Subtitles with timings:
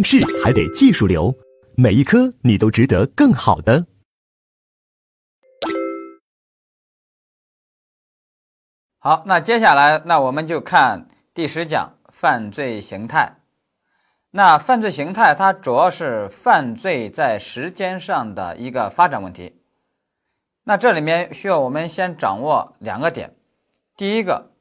[0.00, 1.36] 应试还得技术流，
[1.76, 3.84] 每一科你都值得更好的。
[8.98, 13.42] 好，那接下来，那我们就看第十讲犯罪形态。
[14.30, 19.60] 那犯罪形态它主要是犯罪在时间上的一个发展问题。
[20.64, 23.36] 那这里面需要我们先掌握两个点。
[23.98, 24.52] 第一个，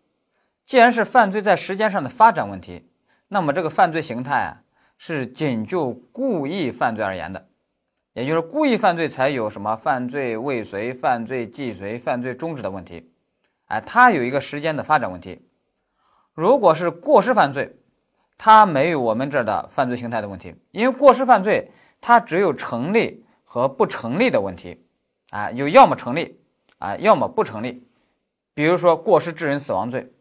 [0.65, 2.91] 既然是犯罪在时间上的发展问题，
[3.29, 4.63] 那么这个犯罪形态啊
[5.01, 7.47] 是仅就故意犯罪而言的，
[8.11, 13.09] 也就是故意犯罪才有什么犯罪未遂、犯罪既遂、犯罪终止的问题。
[13.67, 15.41] 哎，它有一个时间的发展问题。
[16.33, 17.77] 如果是过失犯罪，
[18.37, 21.71] 它没有我们这儿的犯罪形态的问题，因为过失犯罪
[22.01, 24.85] 它只有成立和不成立的问题，
[25.29, 26.37] 啊，有要么成立，
[26.77, 27.87] 啊，要么不成立。
[28.53, 30.11] 比如说过失致人死亡罪，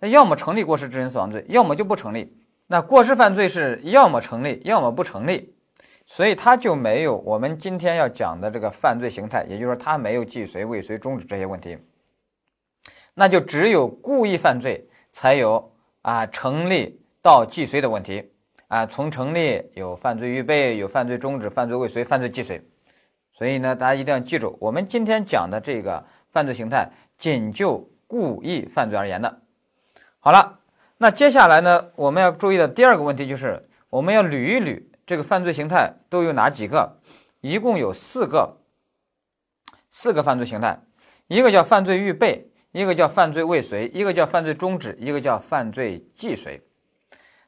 [0.00, 2.36] 它要么成立过失致人死亡罪，要么就不成立。
[2.68, 5.52] 那过失犯罪是要么成立，要么不成立，
[6.06, 11.76] 所以它就没有我们今天要讲的这个犯罪形态，也就是说它没有既遂、未遂、终止这些问题，
[13.14, 16.96] 那就只有故意犯罪才有啊成立。
[17.20, 18.32] 到既遂的问题
[18.68, 22.62] 啊，从成立有犯罪预备，有犯罪终止，犯罪未遂，犯罪既遂。
[23.32, 29.40] 所以呢，大家一定要记住，我们今天讲的这个犯罪形态，仅就故意犯罪而言的。
[30.20, 30.57] 好了，
[31.00, 36.98] 那接下来呢，我们要注意的第二个问题就是，我们要捋一捋这个犯罪形态都有哪几个？
[37.40, 38.58] 一共有四个，
[39.90, 40.80] 四个犯罪形态，
[41.28, 46.62] 一个叫犯罪预备，一个叫犯罪未遂，一个叫犯罪终止，一个叫犯罪既遂。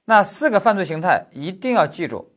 [0.05, 2.33] 那四个犯罪形态一定要记住，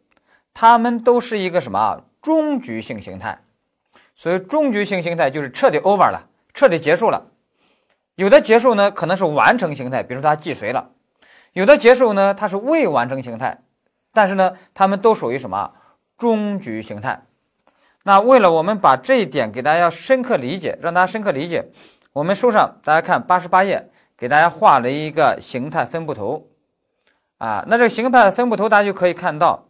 [0.52, 3.44] 它们都是一个什么啊终局性形态？
[4.16, 7.30] 所以终局性形态就是彻底 over 了，彻底结束了。
[8.16, 10.93] 有的结束呢可能是完成形态，比如说它既遂了；
[11.54, 13.62] 有的结束呢它是未完成形态，
[14.12, 15.72] 但是呢它们都属于什么
[16.18, 17.24] 终局形态？
[18.04, 21.70] 那为了我们把这一点给大家要深刻理解，让大家深刻理解，
[22.12, 26.50] 我们书上大家看八十八页，给大家画了一个形态分布图。
[27.38, 29.68] 啊，那这个形态分布图，大家就可以看到，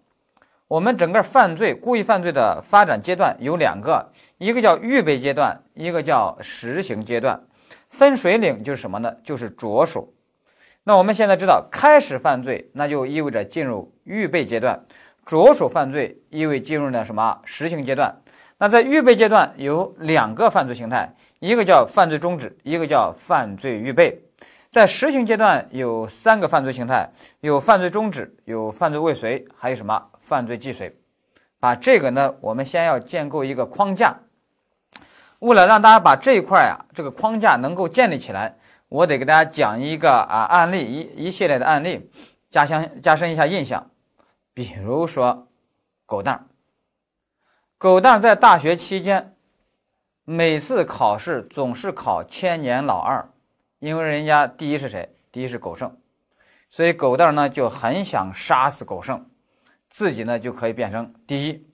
[0.68, 7.44] 我们整个犯罪、故意犯罪的发展阶段有两个，一个叫预备阶段，一个叫实行阶段。
[7.90, 9.12] 分水岭就是什么呢？
[9.24, 10.13] 就是着手。
[10.86, 14.80] 那我们现在知道，开始犯罪，那就意味着进入预备阶段；
[15.26, 18.22] 着手犯罪，意味进入了什么实行阶段？
[18.58, 24.22] 那在预备阶段有两个犯罪形态，一个叫犯罪终止，一个叫犯罪预备。
[24.70, 30.94] 在实行阶段有三个犯罪形态，有犯罪终止，有犯罪未遂，还有什么犯罪既遂？
[31.60, 34.18] 把这个呢，我们先要建构一个框架。
[35.40, 38.56] 为了让大家把这一块啊，这个框架能够建立起来，
[38.94, 42.12] 我得给大家讲一个啊案例，一一系列的案例，
[42.52, 43.90] 加强加深一下印象。
[44.54, 45.48] 比如说，
[46.06, 46.46] 狗蛋儿，
[47.80, 49.36] 狗蛋儿在大学期间，
[50.26, 53.28] 每次考试总是考千年老二。
[53.80, 55.16] 因为人家第一是谁？
[55.32, 55.98] 第一是狗剩，
[56.70, 59.28] 所以狗蛋儿呢就很想杀死狗剩，
[59.90, 61.68] 自己呢就可以变成第一。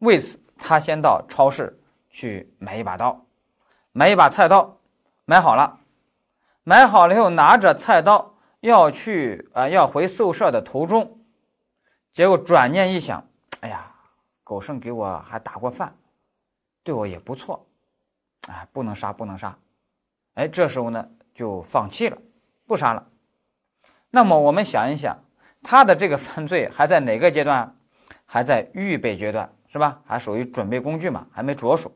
[0.00, 1.80] 为此，他先到超市
[2.10, 3.24] 去买一把刀，
[3.92, 4.78] 买一把菜刀，
[5.24, 5.80] 买好了，
[6.64, 11.20] 买好了以后拿着菜刀要去啊要回宿舍的途中，
[12.12, 13.24] 结果转念一想，
[13.60, 13.94] 哎呀，
[14.42, 15.96] 狗剩给我还打过饭，
[16.82, 17.64] 对我也不错，
[18.48, 19.56] 哎，不能杀，不能杀，
[20.34, 21.08] 哎，这时候呢。
[21.34, 22.16] 就放弃了，
[22.64, 23.08] 不杀了。
[24.12, 25.18] 那么我们想一想，
[25.64, 27.76] 他的这个犯罪还在哪个阶段？
[28.24, 30.00] 还在预备阶段，是吧？
[30.06, 31.90] 还属于准备工具嘛，还没着手。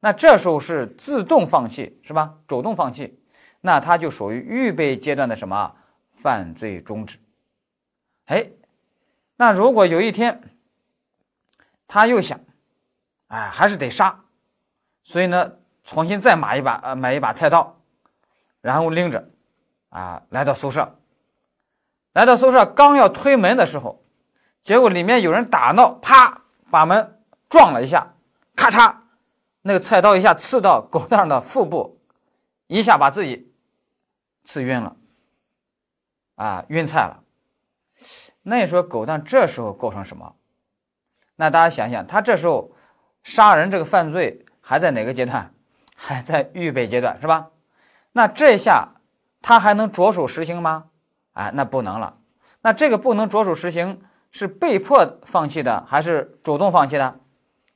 [0.00, 2.34] 那这时候是自动放弃，是吧？
[2.46, 3.18] 主动放弃，
[3.62, 5.74] 那他就属于预备阶段的什么
[6.12, 7.18] 犯罪终止？
[8.26, 8.50] 哎，
[9.36, 10.54] 那如果有一天
[11.88, 12.38] 他又想，
[13.28, 14.24] 哎，还是得杀，
[15.02, 15.52] 所以呢，
[15.82, 17.78] 重新再买一把，呃，买一把菜刀。
[18.60, 19.28] 然后拎着，
[19.88, 20.98] 啊，来到宿舍，
[22.12, 24.04] 来到宿舍，刚要推门的时候，
[24.62, 28.14] 结果里面有人打闹，啪，把门撞了一下，
[28.54, 28.94] 咔嚓，
[29.62, 32.00] 那个菜刀一下刺到狗蛋的腹部，
[32.68, 33.51] 一下把自己
[34.44, 34.96] 刺晕了，
[36.34, 37.22] 啊，晕菜了。
[38.42, 40.34] 那你说狗蛋这时候构成什么？
[41.36, 42.72] 那大家想想，他这时候
[43.22, 45.54] 杀人这个犯罪还在哪个阶段？
[45.94, 47.50] 还在预备阶段，是吧？
[48.12, 49.00] 那这下
[49.40, 50.90] 他还能着手实行吗？
[51.32, 52.18] 哎，那不能了。
[52.62, 54.02] 那这个不能着手实行，
[54.32, 57.20] 是被迫放弃的还是主动放弃的？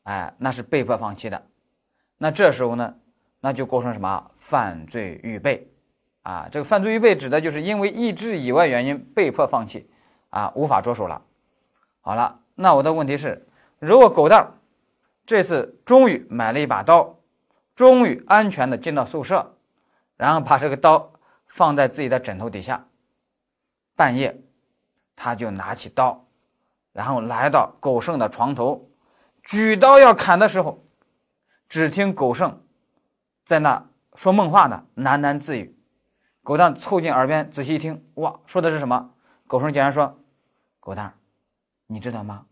[0.02, 1.46] 哎，那是被迫放弃的。
[2.18, 2.96] 那这时候呢，
[3.40, 5.70] 那就构成什么犯罪预备？
[6.26, 9.88] 啊，这个犯罪预备指的就是因为意志以外原因被迫放弃，
[10.30, 11.22] 啊，无法着手了。
[12.00, 13.46] 好了，那我的问题是，
[13.78, 14.54] 如果狗蛋
[15.24, 17.20] 这次终于买了一把刀，
[17.76, 19.54] 终于安全的进到宿舍，
[20.16, 21.12] 然后把这个刀
[21.46, 22.88] 放在自己的枕头底下，
[23.94, 24.42] 半夜
[25.14, 26.26] 他就拿起刀，
[26.92, 28.90] 然后来到狗剩的床头，
[29.44, 30.84] 举刀要砍的时候，
[31.68, 32.64] 只听狗剩
[33.44, 35.75] 在那说梦话呢，喃喃自语。
[36.46, 39.10] 狗蛋凑近耳边仔细一听，哇，说的是什么？
[39.48, 40.16] 狗剩竟然说
[40.78, 41.18] ：“狗蛋，
[41.88, 42.46] 你知道吗？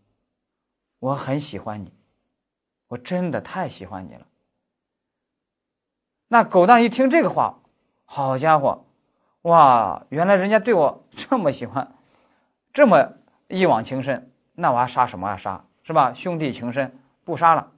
[0.99, 1.93] 我很喜欢你，
[2.89, 4.27] 我真的太喜欢你了。”
[6.27, 7.59] 那狗蛋一听这个话，
[8.03, 8.85] 好家伙，
[9.43, 11.95] 哇，原来人家对我这么喜欢，
[12.73, 13.13] 这么
[13.47, 15.37] 一往情深，那我还杀什么啊？
[15.37, 16.11] 杀是吧？
[16.11, 17.71] 兄弟情深，不杀了。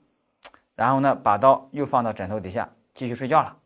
[0.74, 3.60] 然后呢，把刀又放到枕头底下，继续睡觉了。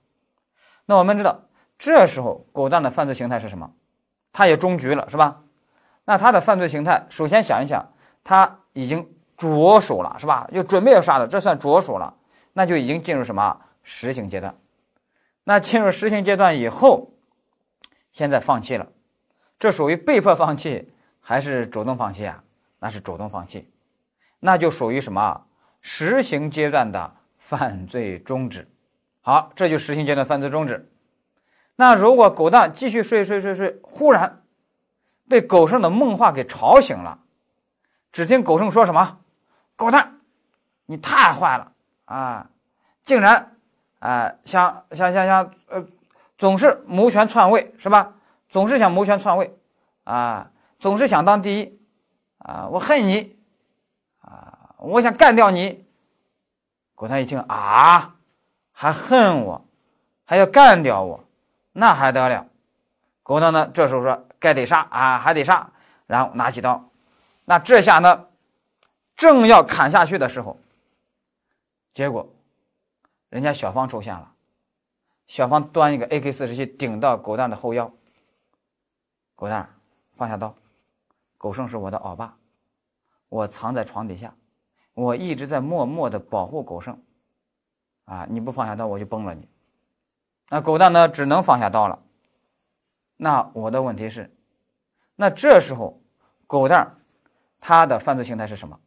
[0.85, 1.45] 那我们知道。
[1.81, 3.73] 这时候，狗蛋的犯罪形态是什么？
[4.31, 5.41] 他也终局了，是吧？
[6.05, 7.91] 那他的犯罪形态，首先想一想，
[8.23, 10.47] 他已经着手了，是吧？
[10.51, 12.13] 又准备要杀了，这算着手了，
[12.53, 14.55] 那就已经进入什么实行阶段？
[15.43, 17.13] 那进入实行阶段以后，
[18.11, 18.87] 现在放弃了，
[19.57, 20.87] 这属于被迫放弃
[21.19, 22.43] 还是主动放弃啊？
[22.77, 23.67] 那是主动放弃，
[24.39, 25.45] 那就属于什么
[25.81, 28.69] 实行阶段的犯罪终止。
[29.21, 30.90] 好，这就实行阶段犯罪终止。
[31.81, 34.43] 那如果狗蛋继续睡睡睡睡，忽然
[35.27, 37.17] 被狗剩的梦话给吵醒了，
[38.11, 39.17] 只听狗剩说什么
[39.75, 40.19] ：“狗蛋，
[40.85, 41.71] 你太坏了
[42.05, 42.51] 啊！
[43.03, 43.57] 竟然
[43.97, 45.83] 啊想想想想呃，
[46.37, 48.13] 总是谋权篡位是吧？
[48.47, 49.57] 总是想谋权篡位
[50.03, 51.79] 啊，总是想当第一
[52.37, 52.67] 啊！
[52.69, 53.39] 我恨你
[54.19, 54.75] 啊！
[54.77, 55.83] 我想干掉你。”
[56.93, 58.17] 狗蛋一听啊，
[58.71, 59.65] 还恨我，
[60.25, 61.23] 还要干掉我。
[61.73, 62.47] 那还得了，
[63.23, 63.71] 狗蛋呢？
[63.73, 65.71] 这时候说该得杀啊，还得杀，
[66.05, 66.89] 然后拿起刀，
[67.45, 68.27] 那这下呢，
[69.15, 70.59] 正要砍下去的时候，
[71.93, 72.27] 结果
[73.29, 74.33] 人家小芳出现了，
[75.27, 77.89] 小芳端一个 AK 四十七顶到狗蛋的后腰，
[79.35, 79.73] 狗蛋
[80.11, 80.53] 放下刀，
[81.37, 82.37] 狗剩是我的老爸，
[83.29, 84.35] 我藏在床底下，
[84.93, 87.01] 我一直在默默的保护狗剩，
[88.03, 89.47] 啊，你不放下刀，我就崩了你。
[90.53, 91.07] 那狗蛋呢？
[91.07, 91.97] 只能放下刀了。
[93.15, 94.29] 那我的问题是，
[95.15, 96.01] 那这时候
[96.45, 96.97] 狗蛋
[97.61, 98.77] 他的犯罪形态是什么？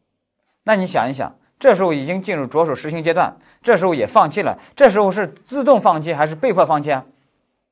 [0.62, 7.06] 那你想一想，这时候已经进入着手实行阶段，这时候也放弃了，这时候是自动放弃还是被迫放弃啊？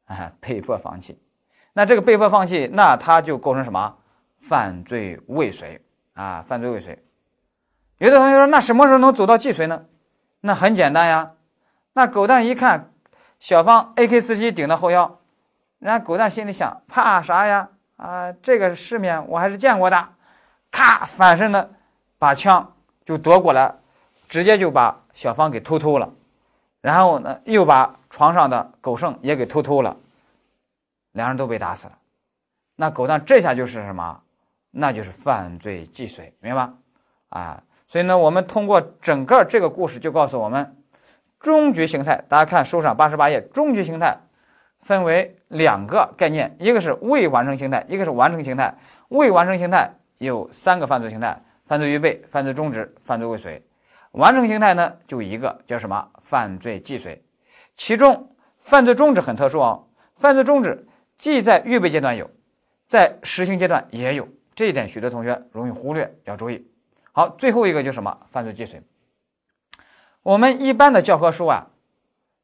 [0.06, 1.20] 啊，被迫放弃。
[1.74, 3.98] 那这个被迫放弃，那他就构成什么？
[4.40, 5.78] 犯罪未遂
[6.14, 6.98] 啊，犯罪未遂。
[7.98, 9.84] 有的同学说，那什么时候能走到既遂呢？
[10.40, 11.32] 那很简单呀，
[11.92, 12.88] 那狗蛋一看。
[13.42, 15.18] 小芳 AK 四七顶到后腰，
[15.80, 17.68] 人家狗蛋心里想：怕啥呀？
[17.96, 20.08] 啊，这个世面我还是见过的。
[20.70, 21.68] 咔，反身呢，
[22.20, 22.72] 把枪
[23.04, 23.74] 就夺过来，
[24.28, 26.08] 直接就把小芳给偷偷了。
[26.82, 29.96] 然后呢，又把床上的狗剩也给偷偷了。
[31.10, 31.98] 两人都被打死了。
[32.76, 34.20] 那狗蛋这下就是什么？
[34.70, 36.74] 那就是犯罪既遂，明白吧？
[37.30, 40.76] 啊，所以呢，我们通过整个这个故事就告诉我们。
[41.42, 44.16] 终局形态，大家看书上八十八页，终局形态
[44.78, 48.72] 分为两个概念，一个是未完成形态，一个是完成形态。
[49.08, 53.60] 未完成形态有三个犯罪形态：犯罪预备、犯罪终止、犯罪未遂。
[54.12, 56.08] 完成形态呢，就一个叫什么？
[56.20, 57.20] 犯罪既遂。
[57.74, 62.30] 其中犯罪终止很特殊哦，犯罪终止既在预备阶段有，
[62.86, 66.64] 在实行阶段也有，这一点许多同学容易忽略，要注意。
[67.10, 68.16] 好，最后一个就是什么？
[68.30, 68.80] 犯罪既遂。
[70.22, 71.66] 我们一般的教科书啊，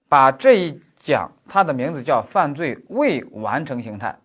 [0.08, 4.18] 把这一讲它的名字叫犯罪未完成形态，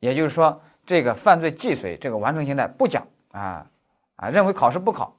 [0.00, 3.66] 也就是说，这个犯罪既遂这个完成形态不讲啊
[4.16, 5.16] 啊，认为考试不考。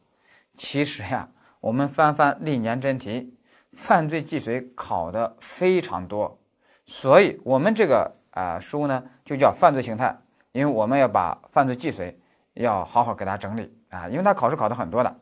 [0.56, 1.28] 其实呀，
[1.60, 3.36] 我们翻翻历年真题，
[3.72, 6.38] 犯罪既遂考的非常多，
[6.86, 10.16] 所以我们这个啊书呢就叫犯罪形态，
[10.52, 12.20] 因为我们要把犯罪既遂
[12.54, 15.16] 要好好给它整理啊，因为它考试考的很多的。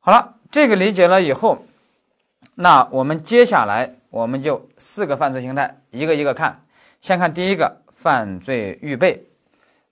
[0.00, 0.35] 好了。
[0.50, 1.64] 这个理解了以后，
[2.54, 6.64] 那我们接下来我们就四个犯罪形态一个一个看。
[7.00, 9.26] 先看第一个犯罪预备。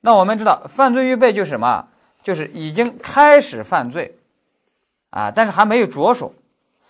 [0.01, 1.89] 那我们知道犯罪预备就是什么？
[2.23, 4.17] 就是已经开始犯罪
[5.11, 6.33] 啊，但是还没有着手，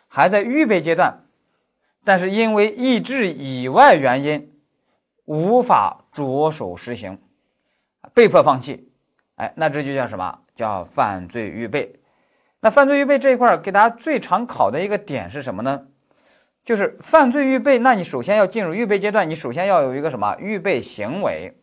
[0.07, 1.25] 还在预备阶段，
[2.05, 4.53] 但是因为意志以外原因
[5.25, 7.19] 无法着手实行，
[8.15, 8.93] 被迫放弃。
[9.35, 10.39] 哎，那这就叫什么？
[10.55, 11.97] 叫犯罪预备。
[12.65, 15.87] 那犯罪预备这一块给大家最常考的一个点是什么呢？
[16.65, 21.59] 就是犯罪预备，那你首先要进入预备阶段，你首先要有一个什么预备行为？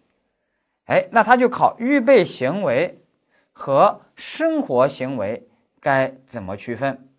[0.85, 3.03] 哎，那他就考预备行为
[3.51, 5.47] 和生活行为
[5.79, 7.09] 该怎么区分？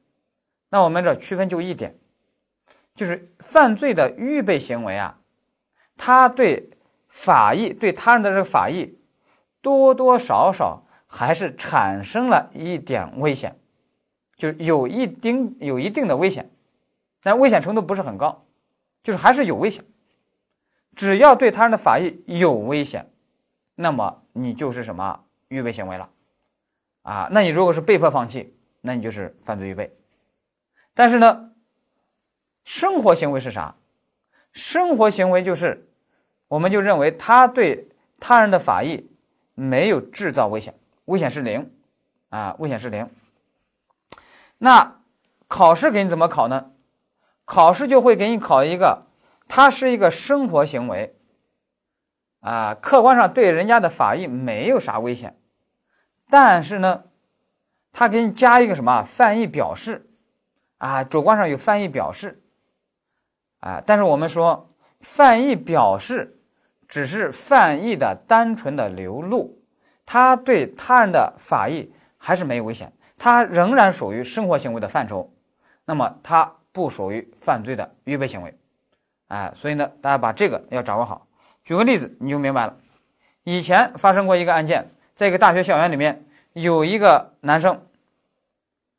[0.69, 1.97] 那我们这区分就一点，
[2.95, 5.19] 就是犯罪的预备行为啊，
[5.97, 6.71] 他对
[7.09, 8.97] 法益、对他人的这个法益，
[9.61, 13.57] 多多少少还是产生了一点危险，
[14.43, 16.51] 就是有一丁有一定的危险，
[17.23, 18.45] 但危险程度不是很高，
[19.05, 19.85] 就是还是有危险。
[20.97, 23.09] 只要对他人的法益有危险，
[23.77, 26.11] 那么你就是什么预备行为了，
[27.03, 29.97] 啊，那你如果是被迫放弃，那你就是犯罪预备。
[30.93, 31.53] 但是呢，
[32.65, 33.77] 生活行为是啥？
[34.51, 35.87] 生活行为就是，
[36.49, 39.09] 我们就认为他对他人的法益
[39.55, 41.71] 没有制造危险，危险是零，
[42.31, 43.09] 啊，危险是零。
[44.63, 45.01] 那
[45.49, 46.71] 考试给你怎么考呢？
[47.45, 49.07] 考试就会给你考一个。
[49.49, 51.15] 它是一个生活行为，
[52.41, 55.37] 啊，客观上对人家的法益没有啥危险，
[56.31, 57.03] 但是呢，
[57.93, 60.09] 他给你加一个什么犯意表示，
[60.79, 62.43] 啊，主观上有犯意表示，
[63.61, 66.41] 啊，但是我们说犯意表示
[66.89, 69.61] 只是犯意的单纯的流露，
[70.07, 72.91] 他对他人的法益还是没有危险，
[73.23, 75.33] 他仍然属于生活行为的范畴，
[75.85, 78.59] 那么它不属于犯罪的预备行为。
[79.29, 81.29] 哎，所以呢，大家把这个要掌握好。
[81.65, 82.77] 举个例子，你就明白了。
[83.45, 87.87] 以前发生过一个案件，在一个大学校园里面，有一个男生，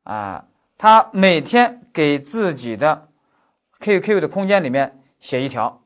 [0.04, 0.46] 啊，
[0.78, 3.10] 他每天给自己的
[3.82, 5.82] QQ 的空间里面写一条，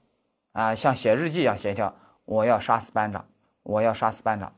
[0.52, 3.26] 啊，像写日记一样写一条，我要杀死班长，
[3.64, 4.54] 我要杀死班长。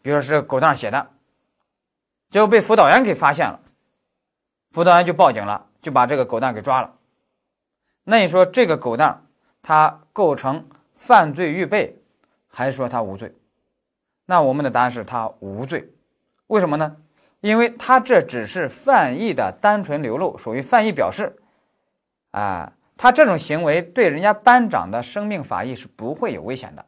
[0.00, 1.10] 比如说是狗蛋写的，
[2.32, 3.60] 结果被辅导员给发现了，
[4.70, 6.94] 辅导员就报警了，就把这个狗蛋给抓了。
[8.04, 9.26] 那你说这个狗蛋
[9.60, 11.94] 他构成犯罪预备，
[12.48, 13.34] 还是说他无罪？
[14.24, 15.92] 那我们的答案是他无罪。
[16.46, 16.96] 为什么呢？
[17.40, 21.36] 因为他这只是犯意的单纯流露，属于犯意表示。
[22.30, 26.86] 啊，他这种行为对人家班长的生命法益是不会有危险的。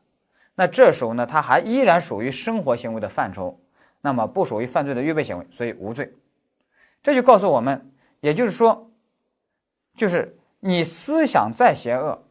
[0.54, 3.60] 那这时候呢，他还依然属于生活行为的范畴，
[4.04, 6.12] 那么不属于犯罪的预备行为，所以无罪。
[7.02, 8.92] 这就告诉我们，也就是说，
[9.96, 10.38] 就是。
[10.66, 12.24] 你思想再邪恶，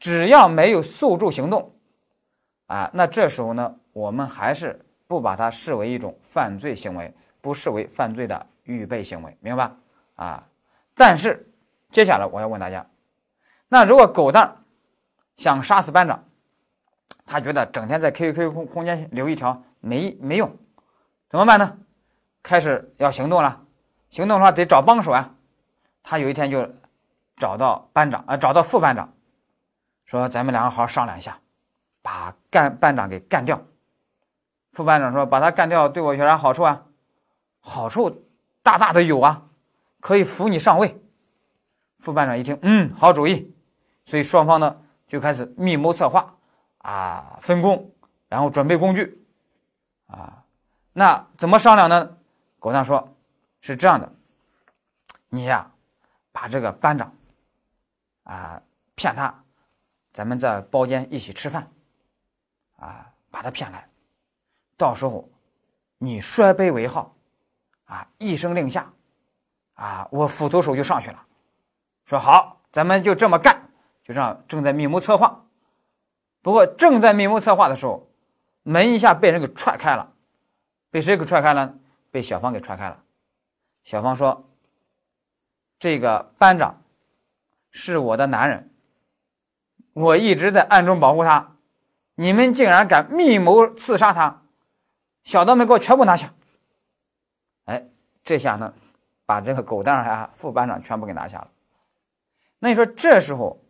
[0.00, 1.74] 只要没有诉诸行动，
[2.68, 9.76] 啊，那这时候呢，我们还是不把它视为一种犯罪行为，不视为犯罪的预备行为，明白吧？
[10.14, 10.48] 啊，
[10.94, 11.46] 但是
[11.90, 12.86] 接下来我要问大家，
[13.68, 14.64] 那如果狗蛋
[15.36, 16.24] 想杀死班长，
[17.26, 20.50] 他觉得整天在 QQ 空空间留一条没没用，
[21.28, 21.78] 怎么办呢？
[22.42, 23.62] 开始要行动了，
[24.10, 25.34] 行动的话得找帮手啊，
[26.02, 26.68] 他有一天就。
[27.38, 29.12] 找到班长啊，找到副班长，
[30.06, 31.38] 说咱们两个好好商量一下，
[32.00, 33.62] 把干班长给干掉。
[34.72, 36.86] 副班长说：“把他干掉对我有啥好处啊？
[37.60, 38.26] 好处
[38.62, 39.50] 大大的有啊，
[40.00, 40.98] 可以扶你上位。”
[42.00, 43.54] 副班长一听，嗯，好主意。
[44.06, 46.38] 所以双方呢就开始密谋策划
[46.78, 47.92] 啊，分工，
[48.28, 49.22] 然后准备工具
[50.06, 50.42] 啊。
[50.98, 52.16] 那怎么商量呢？
[52.58, 53.14] 狗蛋说
[53.60, 54.10] ：“是这样的，
[55.28, 55.70] 你呀，
[56.32, 57.12] 把这个班长。”
[58.24, 58.62] 啊，
[58.94, 59.44] 骗他，
[60.10, 61.70] 咱们在包间一起吃饭，
[62.78, 63.86] 啊，把他骗来，
[64.78, 65.28] 到时候
[65.98, 67.14] 你摔杯为号，
[67.84, 68.90] 啊，一声令下，
[69.74, 71.26] 啊，我斧头手就上去了，
[72.06, 73.70] 说好，咱们就这么干，
[74.02, 75.44] 就这样正在密谋策划，
[76.40, 78.08] 不过正在密谋策划的时候，
[78.62, 80.14] 门一下被人给踹开了，
[80.96, 81.74] 被谁给踹开了？
[82.10, 83.02] 被小芳给踹开了。
[83.84, 84.48] 小芳说
[85.78, 86.82] ：“这个班长。”
[87.70, 88.70] 是我的男人，
[89.92, 91.56] 我一直在暗中保护他，
[92.14, 94.40] 你们竟然敢密谋刺杀他，
[95.22, 96.32] 小的们给我全部拿下！
[97.66, 97.86] 哎，
[98.24, 98.72] 这下呢，
[99.26, 101.50] 把这个狗蛋儿啊副班长全部给拿下了。
[102.58, 103.60] 那你说这时候，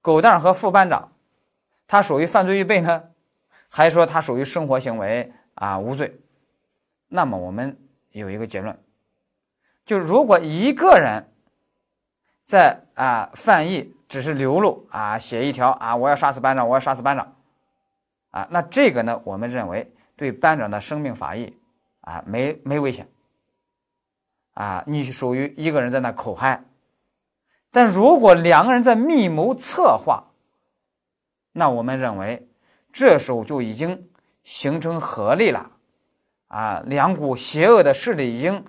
[0.00, 1.10] 狗蛋儿和副班长，
[1.88, 3.10] 他属于犯罪预备呢，
[3.68, 6.20] 还说他属于生活行为啊无罪？
[7.08, 7.76] 那么我们
[8.12, 8.78] 有一个结论，
[9.84, 11.24] 就如果一个人。
[12.48, 17.36] 在啊，犯意只是流露啊，写一条啊，我要杀死班长，我要杀死班长，
[18.30, 21.54] 啊，那这个呢，我们认为对班长的生命法益
[22.00, 23.06] 啊，没没危险，
[24.54, 26.64] 啊，你属于一个人在那口嗨，
[27.70, 30.32] 但如果两个人在密谋策划，
[31.52, 32.48] 那我们认为
[32.94, 34.08] 这时候就已经
[34.42, 35.70] 形成合力了，
[36.48, 38.64] 啊，两股邪恶的势力已经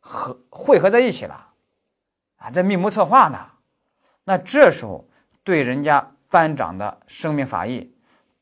[0.00, 1.48] 合汇合在一起了。
[2.36, 3.38] 还在密谋策划呢，
[4.24, 5.06] 那这时候
[5.44, 7.94] 对人家班长的生命法益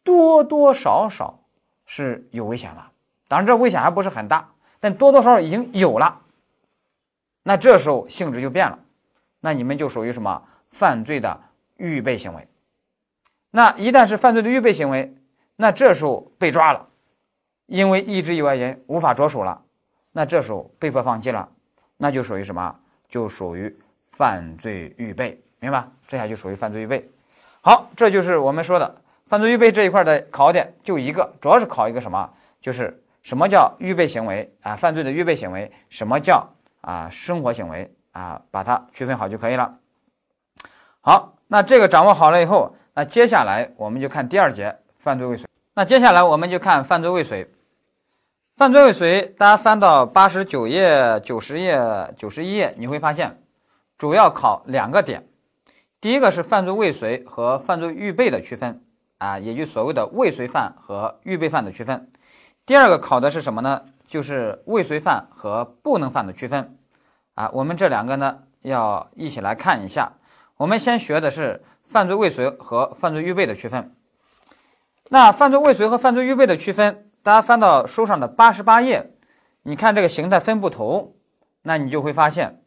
[0.03, 1.39] 多多少少
[1.85, 2.93] 是有危险了，
[3.29, 6.23] 当然这危险还不是很大，但多多少少已经有了。
[7.43, 8.79] 那这时候性质就变了，
[9.41, 11.41] 那你们就属于什么犯罪的
[11.77, 12.47] 预备行为？
[13.51, 15.17] 那一旦是犯罪的预备行为，
[15.57, 16.89] 那这时候被抓了，
[17.71, 19.63] 因为意志以外因无法着手了，
[20.11, 21.49] 那这时候被迫放弃了，
[21.97, 22.75] 那就属于什么？
[23.09, 23.73] 就属于
[24.11, 25.89] 犯罪预备，明白？
[26.09, 27.09] 这下就属于犯罪预备。
[27.61, 28.93] 好，这就是我们说的
[29.27, 32.29] 犯罪预备这一块的考点，就一个，主要是考一个什么？
[32.61, 34.75] 就是什么叫预备行为啊？
[34.75, 38.43] 犯罪的预备行为，什么叫啊生活行为啊？
[38.51, 39.79] 把它区分好就可以了。
[41.01, 42.75] 好，那这个掌握好了以后。
[42.95, 45.49] 那接下来我们就看第二节犯罪未遂。
[45.75, 47.49] 那接下来我们就看犯罪未遂。
[48.61, 51.81] 犯罪未遂，大家翻到八十九页、九十页、
[52.15, 53.43] 九十一页，你会发现
[53.97, 55.27] 主要考两个点。
[55.99, 58.85] 第一个是犯罪未遂和犯罪预备的区分
[59.17, 62.13] 啊，也就所谓的未遂犯和预备犯的区分。
[62.67, 63.87] 第二个考的是什么呢？
[64.07, 66.77] 就是未遂犯和不能犯的区分
[67.37, 67.49] 啊。
[67.55, 70.13] 我们这两个呢要一起来看一下。
[70.59, 71.65] 我们先学的是。
[71.87, 73.93] 犯罪未遂和犯罪预备的区分。
[75.09, 79.11] 那犯罪未遂和犯罪预备的区分，大家翻到书上的八十八页，
[79.63, 81.19] 你看这个形态分布图，
[81.63, 82.63] 那你就会发现，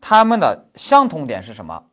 [0.00, 1.86] 它们的相同点是什么？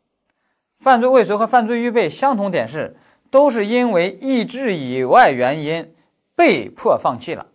[0.77, 2.95] 犯罪未遂和犯罪预备相同点是，
[3.31, 5.95] 都是因为意志以外原因
[6.35, 7.47] 被迫放弃了，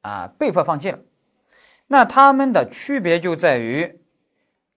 [0.00, 0.98] 啊，被迫放弃了。
[1.86, 4.00] 那它们的区别就在于，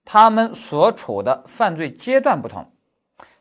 [0.06, 2.72] 他们所处的犯罪阶段不同。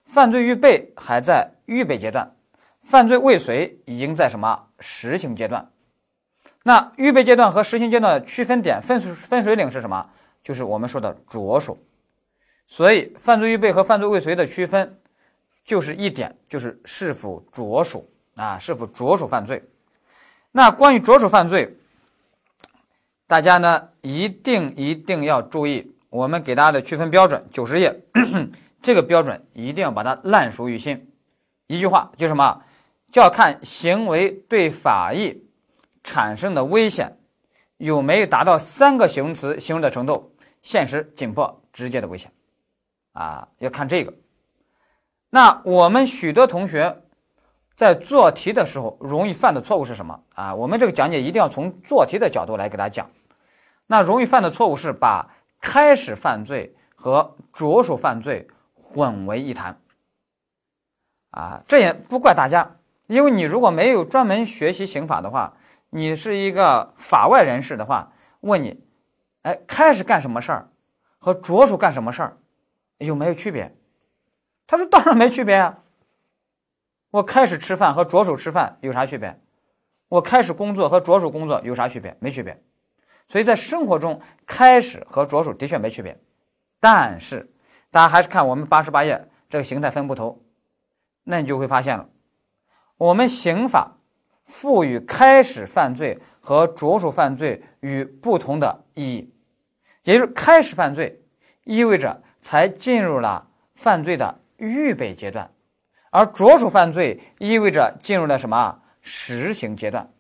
[0.04, 2.34] 犯罪预备还在预备阶段，
[2.82, 5.70] 犯罪未遂已经在什么实行阶段？
[6.64, 10.10] 那预备阶段和实行阶段的区分点分分水岭是什么？
[10.42, 11.78] 就是我们说的着手。
[12.66, 14.98] 所以犯罪预备和犯罪未遂的区分
[15.64, 19.62] 就是一点，就是是否着手啊，是否着手犯罪。
[20.52, 21.76] 那关于着手犯罪，
[23.26, 28.02] 大家呢一定一定要注意，我们给大家的区分标准九十页。
[28.82, 31.08] 这个标准一定要把它烂熟于心。
[31.68, 32.62] 一句话就什么，
[33.12, 35.40] 就要看行为对法益
[36.04, 37.18] 产生的危险
[37.76, 42.32] 有没有达到三个形容词形容的程度：现实、紧迫、直接的危险。
[43.12, 44.14] 啊，要看这个。
[45.30, 47.02] 那我们许多同学
[47.76, 50.54] 在做题的时候容易犯的错误是什么啊？
[50.54, 53.10] 我们这个讲解一定要从做题的角度来给大家讲。
[53.86, 58.48] 那容易犯的错误是把开始犯罪和着手犯罪。
[58.94, 59.80] 混为一谈，
[61.30, 65.56] 啊，这也不怪大家，因为你如果没有专门学习刑法的话，
[65.94, 68.82] 你是一个法外人士的话，问你，
[69.42, 70.70] 哎，开始干什么事儿
[71.18, 72.38] 和着手干什么事儿
[72.96, 73.76] 有没有区别？
[74.66, 75.82] 他说当然没区别啊。
[77.10, 79.38] 我开始吃饭和着手吃饭有啥区别？
[80.08, 82.16] 我开始工作和着手工作有啥区别？
[82.20, 82.62] 没区别。
[83.26, 86.18] 所以在生活中，开始和着手的确没区别，
[86.80, 87.50] 但是。
[87.90, 90.46] 大家还是看我们八十八页这个形态分布图，
[91.24, 92.08] 那你就会发现了，
[92.96, 93.98] 我们刑法
[94.44, 99.34] 赋予开始犯罪和着手犯罪与不同的意义，
[100.04, 101.22] 也就是开始犯罪
[101.64, 105.50] 意味着才进入了犯罪的预备阶段，
[106.10, 110.12] 而着手犯罪意味着进入了什么实行阶段。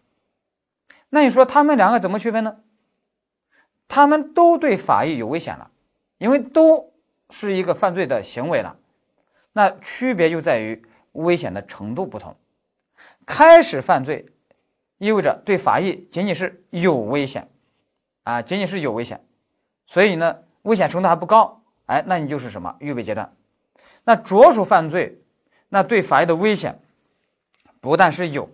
[1.10, 2.60] 那你说他们两个怎么区分呢？
[3.88, 5.70] 他们都对法益有危险了，
[6.18, 6.90] 因为都。
[7.34, 8.76] 是一个犯罪的行为了，
[9.54, 10.82] 那区别就在于
[11.12, 12.36] 危险的程度不同。
[13.26, 14.26] 开始犯罪
[14.98, 17.48] 意味着对法益仅仅是有危险，
[18.24, 19.24] 啊，仅仅是有危险，
[19.86, 21.62] 所以呢，危险程度还不高。
[21.86, 23.34] 哎，那你就是什么预备阶段。
[24.04, 25.20] 那着手犯罪，
[25.68, 26.80] 那对法益的危险
[27.80, 28.48] 不但是有，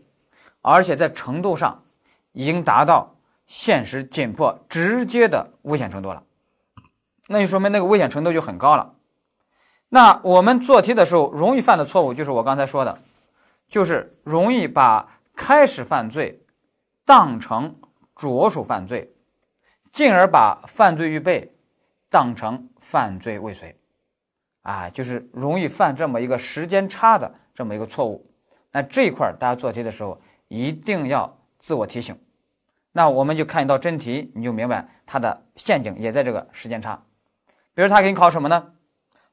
[0.63, 1.85] 而且在程度上
[2.33, 3.15] 已经达到
[3.47, 6.23] 现实紧迫、直接的危险程度了。
[7.27, 8.95] 那就说明那个危险程度就很高了。
[9.91, 12.99] 那我们做题的时候容易犯的错误就是我刚才说的，
[13.69, 16.43] 就是容易把开始犯罪
[17.05, 17.79] 当成
[18.17, 19.15] 着手犯罪，
[19.93, 21.55] 进而把犯罪预备
[22.11, 23.77] 当成犯罪未遂，
[24.63, 28.29] 啊，就是容易犯这么一个时间差的这么一个错误。
[28.73, 32.19] 那这一块大家做题的时候一定要自我提醒。
[32.93, 37.03] 那我们就看一道真题，你就明白它的陷阱也在这个时间差。
[37.75, 38.73] 比如他给你考什么呢？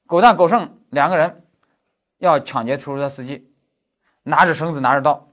[0.06, 1.44] 狗蛋狗剩两个人
[2.20, 3.52] 要抢劫出租车司机，
[4.28, 5.28] 拿着绳子拿着刀，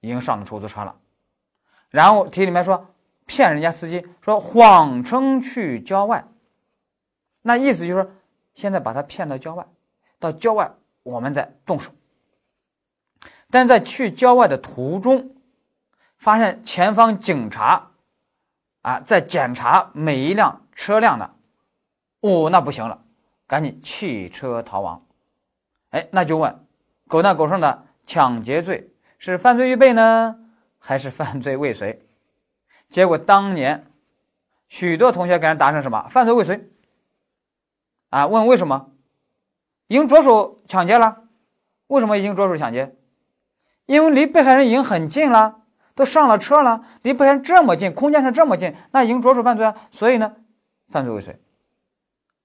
[0.00, 0.96] 已经上了出租车了。
[1.88, 2.90] 然后题里面说
[3.24, 6.26] 骗人家司机，说谎称去郊外，
[7.42, 8.10] 那意思就是说
[8.52, 9.66] 现在把他骗到郊外，
[10.18, 10.72] 到郊外
[11.04, 11.92] 我们再动手。
[13.50, 15.36] 但在去郊外的途中，
[16.18, 17.92] 发现前方警察
[18.82, 21.34] 啊，在检查每一辆车辆的，
[22.20, 23.04] 哦，那不行了，
[23.46, 25.06] 赶紧弃车逃亡。
[25.90, 26.66] 哎，那就问，
[27.06, 30.38] 狗蛋狗剩的抢劫罪是犯罪预备呢，
[30.78, 32.02] 还是犯罪未遂？
[32.90, 33.86] 结果当年
[34.68, 36.06] 许多同学给人答成什么？
[36.08, 36.70] 犯罪未遂。
[38.10, 38.90] 啊，问为什么？
[39.88, 41.24] 已经着手抢劫了，
[41.88, 42.96] 为什么已经着手抢劫？
[43.86, 45.62] 因为离被害人已经很近了，
[45.94, 50.36] 都上了车了，离被害人这么近，空间上这么近，那已经着手犯罪啊，所以呢，
[50.88, 51.38] 犯罪未遂。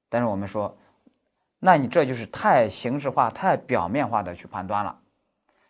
[0.10, 0.78] 但是我们说，
[1.60, 4.99] 那你这就是太形式化、太表面化的去判断了，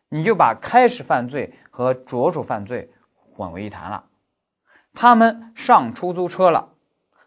[0.10, 4.06] 你就把开始犯罪和着手犯罪混为一谈了。
[4.94, 6.74] 他们上出租车了，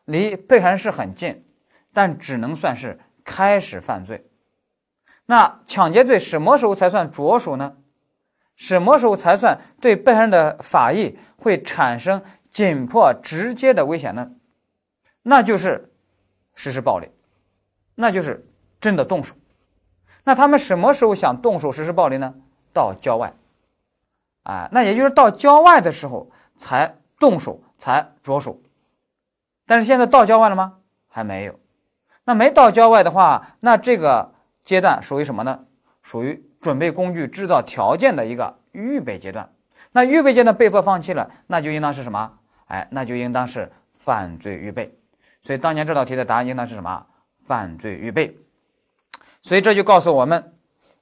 [0.05, 1.45] 离被害人是很近，
[1.92, 4.29] 但只能算是开始犯罪。
[5.27, 7.77] 那抢劫罪什么时候才算着手呢？
[8.57, 14.33] 什么时候才算对被害人的法益会产生紧迫直接的危险呢？
[15.23, 15.92] 那就是
[16.55, 17.09] 实施暴力，
[17.95, 18.47] 那就是
[18.81, 19.35] 真的动手。
[20.25, 22.35] 那他们什么时候想动手实施暴力呢？
[22.73, 23.35] 到郊外，
[24.43, 28.61] 啊，那也就是到郊外的时候才动手，才着手。
[29.67, 30.79] 但是现在到郊外了吗？
[31.09, 31.59] 还没有。
[32.25, 34.33] 那没到郊外的话，那这个
[34.65, 35.65] 阶段属于什么呢？
[36.03, 36.49] 属于。
[36.63, 39.53] 准备工具、制造条件的一个预备阶段，
[39.91, 42.39] 那预备阶段被迫放弃了，那就应当是什么？
[42.69, 44.97] 哎，那就应当是犯罪预备。
[45.41, 47.05] 所以当年这道题的答案应当是什么？
[47.45, 48.39] 犯罪预备。
[49.43, 50.55] 所以这就告诉我们，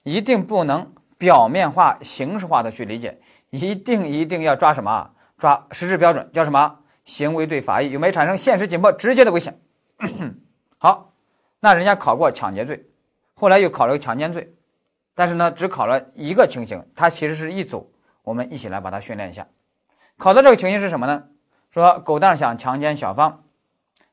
[0.03, 5.11] 一定不能表面化、形式化的去理解，一定一定要抓什么？
[5.37, 6.79] 抓实质标准，叫什么？
[7.05, 9.61] 行为对法益有没有产生现实紧迫直接的危险？
[10.79, 11.13] 好，
[11.61, 12.87] 那人家考过抢劫罪，
[13.35, 14.55] 后来又考了个强奸罪。
[15.15, 19.47] 但是呢，只考了一个情形，它其实是一组，我们一起来把它训练一下。
[20.17, 21.25] 考的这个情形是什么呢？
[21.71, 23.45] 说狗蛋想强奸小芳，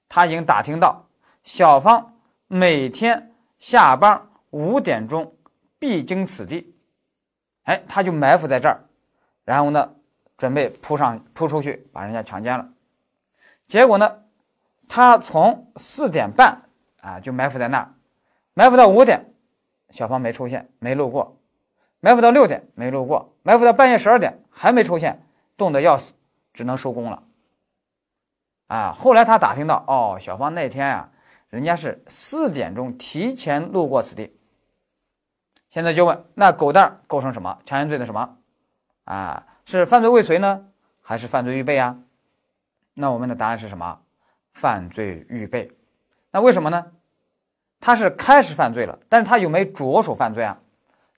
[0.10, 1.08] 他已经打听到
[1.44, 2.18] 小芳
[2.48, 5.36] 每天下班五点钟
[5.80, 6.76] 必经此地，
[7.68, 8.80] 哎，他就埋伏在这儿，
[9.44, 9.94] 然后呢，
[10.38, 12.70] 准备扑上扑出去把人家强奸了。
[13.68, 14.24] 结果呢，
[14.88, 16.62] 他从四点半
[17.02, 17.94] 啊就埋伏在那儿，
[18.54, 19.34] 埋伏到五点。
[19.90, 21.38] 小芳没出现，没路过，
[22.00, 25.22] 埋伏到六点没路过，埋伏到半夜十二点还没出现，
[25.58, 26.14] 冻得要死，
[26.54, 27.24] 只能收工了。
[28.68, 31.10] 啊，后来他打听到，哦，小芳那天呀，
[31.50, 34.37] 人家是四点钟提前路过此地。
[35.78, 38.38] 现在就问，那狗蛋构成什么强奸罪的什么？
[39.04, 40.66] 啊，是犯罪未遂呢，
[41.04, 42.00] 还是犯罪预备啊？
[42.96, 44.00] 那我们的答案是什么？
[44.54, 45.72] 犯罪预备。
[46.32, 46.88] 那为什么呢？
[47.80, 50.58] 他是开始犯罪了，但是他有没着手犯罪啊？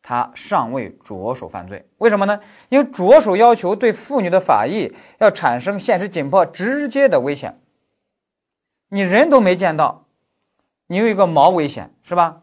[0.02, 2.42] 他尚未着手犯罪，为什么呢？
[2.68, 7.62] 因为着手要求对妇女的法益要产生现实紧迫直接的危险。
[8.90, 10.04] 你人都没见到，
[10.88, 12.42] 你有一个毛危险是吧？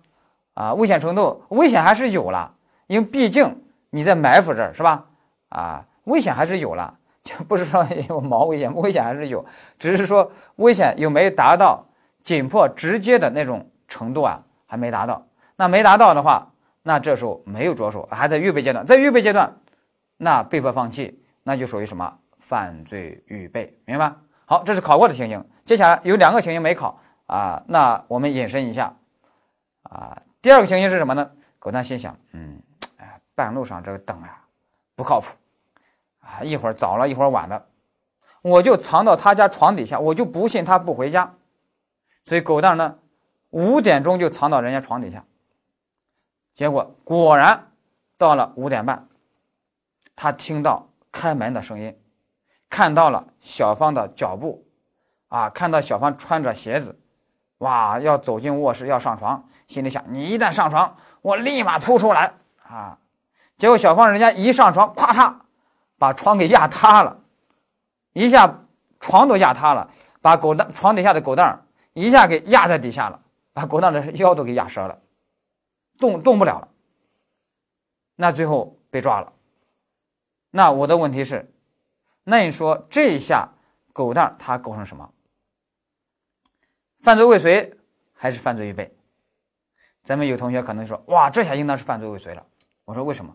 [0.56, 2.54] 啊，危险程度危险还是有了，
[2.88, 5.06] 因为毕竟你在埋伏这儿是吧？
[5.50, 9.46] 啊，危险还是有了，就不是说有毛危险，危险还是有，
[9.78, 11.86] 只是说危险有没达到
[12.22, 13.70] 紧迫直接的那种。
[13.88, 16.48] 程度啊还没达到，那没达到的话，
[16.82, 19.58] 那这时候没有着手，还在预备阶段，在预备阶段，
[20.16, 24.12] 那被迫放弃，那就属于什么犯罪预备，明白？
[24.44, 28.96] 好，这是考过的情形，接下来有两个情形没考啊，那我们引申一下
[29.84, 31.28] 啊，第二个情形是什么呢？
[31.58, 32.62] 狗蛋心想，嗯，
[32.98, 34.46] 哎，半路上这个灯啊
[34.94, 35.34] 不靠谱
[36.20, 37.66] 啊，一会儿早了一会儿晚的，
[38.42, 41.34] 我就藏到他家床底下，我就不信他不回家，
[42.24, 42.96] 所以狗蛋呢。
[43.50, 45.24] 五点钟就藏到人家床底下，
[46.54, 47.72] 结果果然
[48.16, 49.08] 到了五点半，
[50.14, 51.98] 他听到开门的声音，
[52.70, 54.64] 看到了小芳的脚步，
[55.26, 56.96] 啊，看到小芳穿着鞋子，
[57.58, 62.98] 哇，要走进卧室要上床，心里想：你一旦上床，我立马扑出来啊！
[63.56, 65.34] 结果小芳人家一上床，咵嚓，
[65.98, 67.20] 把床给压塌了，
[68.12, 68.60] 一下
[69.00, 69.90] 床都压塌了，
[70.20, 71.64] 把狗蛋床底下的狗蛋
[71.94, 73.20] 一下给压在底下了。
[73.54, 74.98] 把狗蛋的腰都给压折了，
[75.98, 76.68] 动动不了了。
[78.14, 79.32] 那最后被抓了。
[80.50, 81.50] 那我的问题是，
[82.24, 83.48] 那你说这一下
[83.94, 85.10] 狗蛋它构成什么？
[87.06, 87.72] 犯罪未遂
[88.14, 88.92] 还是犯罪预备？
[90.02, 92.42] 咱们有同学可能说，哇，这下应当是犯罪未遂了。
[92.84, 93.32] 我说为什么？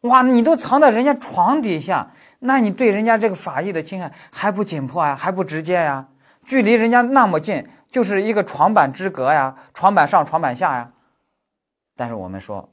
[0.00, 6.08] 哇，你都藏在人家床底下，那你对人家这个法益的侵害还不紧迫呀，还不直接呀？
[6.44, 7.64] 距离人家那么近。
[7.92, 10.92] 就是一个床板之隔呀，床板上，床板下呀。
[11.94, 12.72] 但是我们说，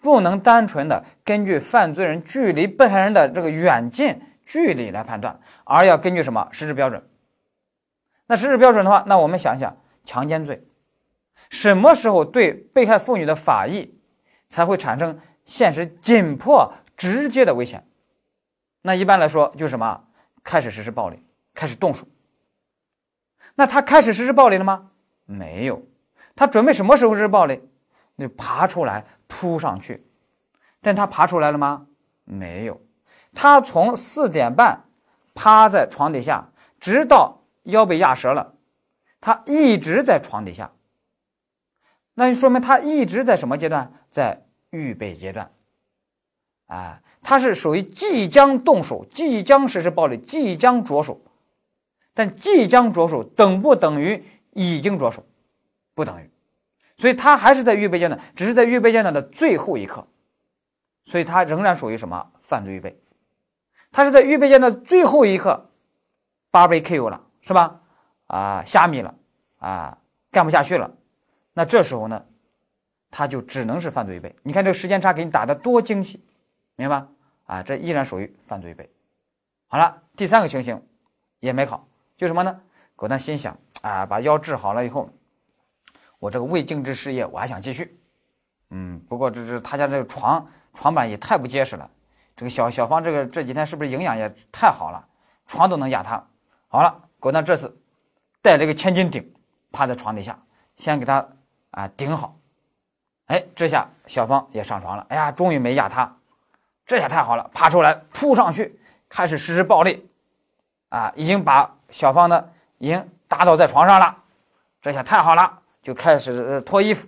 [0.00, 7.00] 不能单纯的根据犯罪人距离被害人的这个远近距离来判断，而要根据什么实质标准？
[8.26, 10.66] 那实施标准的话，那我们想想强奸罪，
[11.50, 13.98] 什么时候对被害妇女的法益
[14.48, 17.86] 才会产生现实紧迫直接的危险？
[18.82, 20.04] 那一般来说就是什么？
[20.44, 22.06] 开始实施暴力，开始动手。
[23.54, 24.90] 那他开始实施暴力了吗？
[25.24, 25.82] 没有，
[26.34, 27.62] 他准备什么时候实施暴力？
[28.16, 30.06] 那爬出来扑上去。
[30.80, 31.86] 但他爬出来了吗？
[32.24, 32.80] 没有，
[33.34, 34.84] 他从四点半
[35.34, 38.54] 趴在床底下，直到腰被压折了，
[39.20, 40.72] 他一直在床底下。
[42.14, 43.92] 那就说明他一直在什么阶段？
[44.10, 45.50] 在预备阶段。
[46.66, 51.20] 啊，他是属于即将动手、即将实施暴力、即将着手。
[52.14, 55.24] 但即将着手等不等于已经着手？
[55.94, 56.30] 不等于。
[56.96, 60.06] 所以他还是在预备阶段，只是在预备阶段的最后一刻。
[61.04, 62.96] 所以，他仍然属于什么犯罪预备？
[63.90, 65.70] 他是在预备阶段的最后一刻，
[66.50, 67.80] 八被 KO 了，是吧？
[68.28, 69.14] 啊，虾米了，
[69.58, 69.98] 啊，
[70.30, 70.90] 干不下去了。
[71.52, 72.24] 那这时候呢，
[73.10, 74.34] 他就只能是犯罪预备。
[74.42, 76.24] 你看这个时间差给你打的多精细，
[76.76, 77.08] 明白吧？
[77.44, 78.90] 啊，这依然属于犯罪预备。
[79.66, 80.82] 好了，第三个情形
[81.40, 82.60] 也没考，就什么呢？
[82.96, 85.10] 狗蛋心想啊，把腰治好了以后，
[86.18, 88.00] 我这个未竟之事业我还想继续。
[88.70, 90.46] 嗯，不过这这他家这个床。
[90.74, 91.90] 床板也太不结实了，
[92.34, 95.06] 这个小小芳这个这几天是不是营养也太好了？
[95.46, 96.26] 床都能压塌。
[96.66, 97.72] 好了，狗蛋这次
[98.42, 99.32] 带了一个千斤顶，
[99.70, 100.36] 趴在床底下，
[100.74, 101.24] 先给他
[101.70, 102.34] 啊顶好。
[103.26, 105.06] 哎，这下小芳也上床了。
[105.08, 106.16] 哎呀，终于没压塌，
[106.84, 108.76] 这下太好了，爬出来扑上去，
[109.08, 110.10] 开始实施暴力。
[110.88, 112.44] 啊，已经把小芳呢
[112.78, 114.16] 已经打倒在床上了。
[114.80, 117.06] 这下太好了，就开始脱衣服。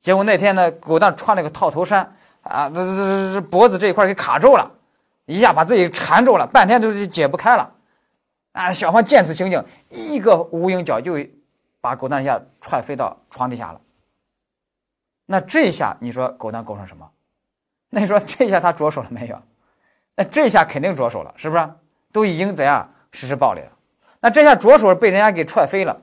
[0.00, 2.12] 结果那天呢，狗蛋穿了个套头衫。
[2.42, 4.68] 啊，这这这这脖子这一块给卡住了，
[5.26, 7.74] 一下把自己缠住了，半天都解不开了。
[8.58, 11.14] 啊，小芳见此情景，一个无影脚就
[11.80, 13.80] 把狗蛋一下踹飞到床底下了。
[15.26, 17.08] 那这一下你说狗蛋构成什么？
[17.88, 19.40] 那你说这一下他着手了没有？
[20.16, 21.70] 那这一下肯定着手了，是不是？
[22.10, 23.70] 都已经怎样实施暴力了？
[24.18, 25.96] 那这下着手被人家给踹飞了，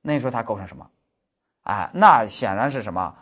[0.00, 0.88] 那你说他构成什么？
[1.62, 3.12] 啊，那显然是什么？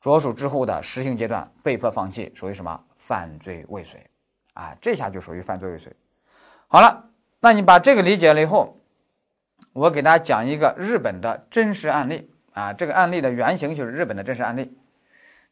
[0.00, 4.02] 着手之后的实行阶段被迫放弃，属于什么犯罪未遂？
[4.54, 5.94] 啊，这下就属于犯罪未遂。
[6.68, 7.04] 好了，
[7.42, 8.78] 那你把这个理解了以后，
[9.72, 12.72] 我给大家讲一个日本的真实案例啊。
[12.72, 14.72] 这个案例的原型就是日本的真实案例，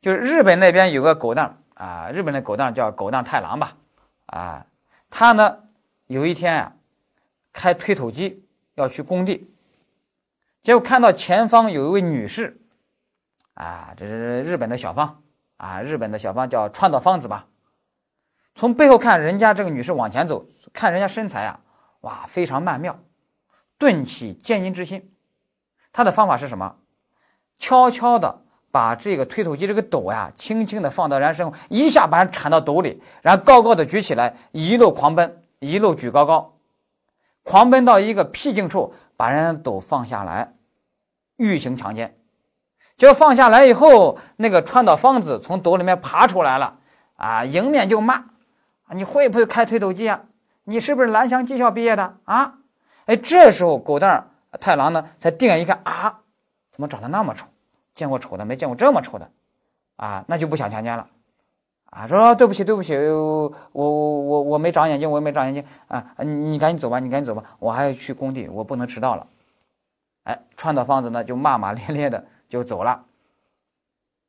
[0.01, 3.77] 就是日本那边有个狗蛋啊，日本的狗蛋叫狗蛋太郎吧
[4.27, 4.67] 啊，
[5.11, 5.65] 他呢
[6.07, 6.73] 有一天啊
[7.53, 9.53] 开推土机要去工地，
[10.63, 12.57] 结果看到前方有一位女士。
[13.55, 15.23] 啊，这是日本的小芳
[15.59, 17.49] 啊，日本的小芳叫川岛芳子吧。
[18.55, 21.61] 从背后看，人家这个女士往前走，看人家身材啊，
[22.01, 22.99] 哇，非常曼妙，
[23.79, 25.13] 顿起奸淫之心。
[25.93, 26.77] 他的方法是什么？
[27.59, 36.55] 悄悄的把这个推土机这个斗呀，轻轻的放到人身后，一下把人铲到斗里，然后高高的举起来，一路狂奔，一路举高高，
[37.43, 40.55] 狂奔到一个僻静处，把人斗放下来，
[41.37, 42.17] 欲行强奸。
[42.97, 46.79] 就放下来以后，那个川岛芳子从斗里面爬出来了，
[47.17, 48.25] 啊，迎面就骂
[48.95, 50.23] ：“你会不会开推土机啊？
[50.65, 52.59] 你是不是蓝翔技校毕业的啊？”
[53.07, 56.21] 哎，这时候狗蛋太郎呢才定眼一看，啊，
[56.71, 57.47] 怎么长得那么丑？
[57.95, 59.31] 见过丑的，没见过这么丑的，
[59.97, 61.07] 啊，那就不想强奸了，
[61.87, 69.27] 啊，说对不起，对不起，我我我我没长眼睛，我也没长眼睛，啊，你赶紧走吧，你赶紧走吧，我还要去工地，我不能迟到了。
[70.25, 72.25] 哎，川岛芳子呢就骂骂咧咧的。
[72.51, 73.05] 就走了。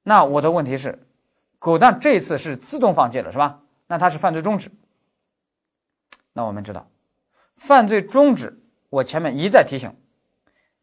[0.03, 0.99] 那我的问题是，
[1.57, 3.61] 狗蛋这次是自动放弃了，是吧？
[3.87, 4.69] 那他是犯罪终止。
[6.33, 6.87] 那我们知道，
[7.55, 9.93] 犯罪终止，我前面一再提醒，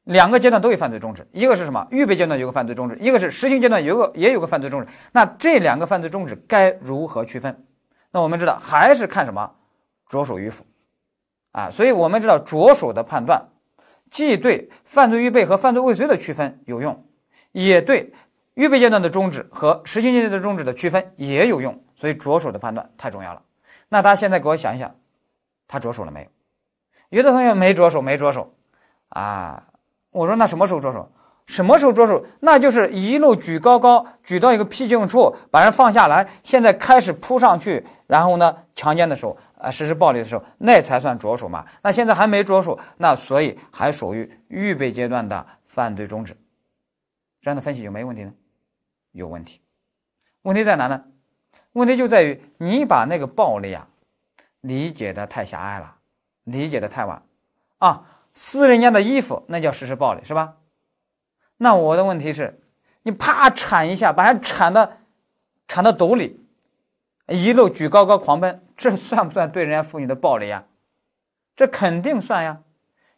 [0.05, 1.87] 两个阶段都有犯罪终止，一个是什么？
[1.91, 4.89] 预备阶段有个犯罪终止，一个是实行阶段有个也有个犯罪终止。
[5.13, 7.67] 那这两个犯罪终止该如何区分？
[8.11, 9.55] 那我们知道还是看什么？
[10.09, 10.65] 着手与否
[11.53, 11.71] 啊？
[11.71, 13.49] 所以我们知道着手的判断，
[14.11, 17.05] 既对犯罪预备和犯罪未遂的区分有用。
[17.53, 18.13] 也对
[18.55, 23.43] 预备阶段的终止和实行阶段的终止的区分也有用，所以着手的判断太重要了。
[23.89, 24.95] 那大家现在给我想一想，
[25.69, 27.19] 他着手了没有？
[27.19, 28.55] 有的同学没着手，没着手
[29.11, 29.69] 啊。
[30.11, 31.13] 我说那什么时候着手？
[31.47, 32.27] 什么时候着手？
[32.41, 41.65] 那就是一路举高高，举到一个僻静处，把人放下来，现在开始扑上去，然后呢强奸的时候，呃，实施暴力的时候，那才算着手嘛。
[41.83, 46.37] 那现在还没着手，那所以还属于预备阶段的犯罪终止。
[47.41, 48.33] 这样的分析有没有问题呢？
[49.13, 49.61] 有问题，
[50.43, 51.05] 问题在哪呢？
[51.73, 53.89] 问题就在于你把那个暴力啊
[54.61, 55.97] 理解的太狭隘了，
[56.45, 57.23] 理解的太晚
[57.79, 58.05] 啊。
[58.35, 60.55] 撕人家的衣服，那叫实施暴力，是吧？
[61.57, 62.61] 那我的问题是，
[63.03, 64.99] 你啪铲一下，把人铲的
[65.67, 66.47] 铲到斗里，
[67.27, 70.65] 一路举高高狂奔，这算不算对人家妇女的暴力呀？
[71.57, 72.61] 这肯定算呀，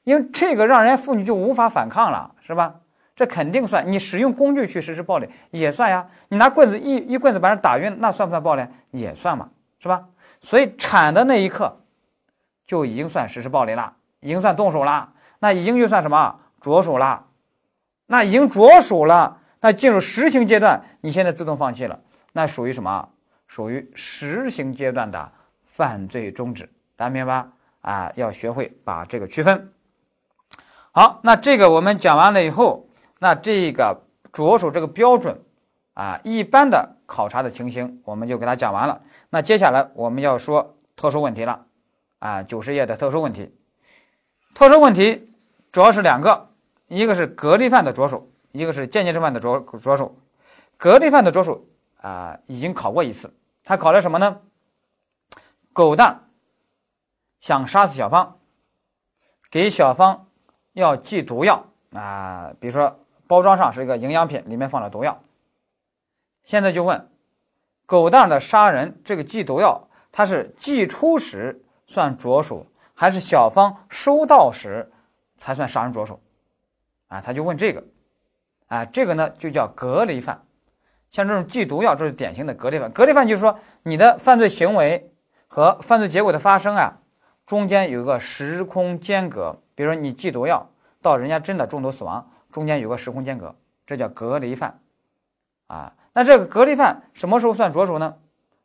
[0.05, 2.81] 因为这个让人家妇女就无法反抗了，是吧？
[3.14, 3.92] 这肯定算。
[3.92, 6.09] 你使用工具去实施暴力也算呀。
[6.29, 8.66] 你拿棍子一一棍子把人打晕，那算不算暴力？
[8.92, 10.09] 也算嘛，是吧？
[10.40, 11.81] 所以铲的那一刻
[12.66, 17.26] 就已经算实施暴力了，已经算动手了，那已经就算什么着手了？
[18.07, 22.00] 那已经着手了，那进入实行阶段，你现在自动放弃了，
[22.33, 23.09] 那属于什么？
[23.46, 25.33] 属于实行阶段的
[25.64, 27.48] 犯罪中止，大家明白吧？
[27.81, 29.72] 啊，要学会把这个区分。
[30.92, 35.40] 好，那这个我们讲完了以后，那这个着手这个标准
[35.94, 39.03] 啊，一般的考察的情形，我们就给他讲完了。
[39.31, 41.66] 那接下来我们要说特殊问题了
[42.20, 43.53] 啊，九十页的特殊问题。
[44.55, 45.29] 特殊问题
[45.73, 46.51] 主要是两个，
[46.87, 50.14] 一个是格力犯的着手，一个是间接正犯的着着手。
[50.77, 51.64] 格力犯的着手
[52.01, 54.40] 啊，已经考过一次，他考了什么呢？
[55.73, 56.29] 狗蛋。
[57.40, 58.37] 想杀死小芳，
[59.51, 60.29] 给小芳
[60.75, 65.18] 要寄毒药啊，比如说包装上是一个营养品，里面放了毒药。
[66.51, 67.09] 现在就问，
[67.87, 74.91] 狗蛋的杀人这个寄毒药，他是寄出时算着手，还是小芳收到时
[75.37, 76.21] 才算杀人着手？
[77.07, 77.85] 啊，他就问这个，
[78.67, 80.45] 啊，这个呢就叫隔离犯。
[81.13, 82.91] 像这种寄毒药，这是典型的隔离犯。
[82.91, 85.15] 隔离犯就是说，你的犯罪行为
[85.47, 86.99] 和犯罪结果的发生啊。
[87.47, 90.69] 中间有个时空间隔，比如说你寄毒药
[91.01, 93.55] 到人家真的中毒死亡，中间有个时空间隔，
[93.87, 94.81] 这叫隔离犯，
[95.69, 98.19] 啊，那这个隔离犯什么时候算着手呢？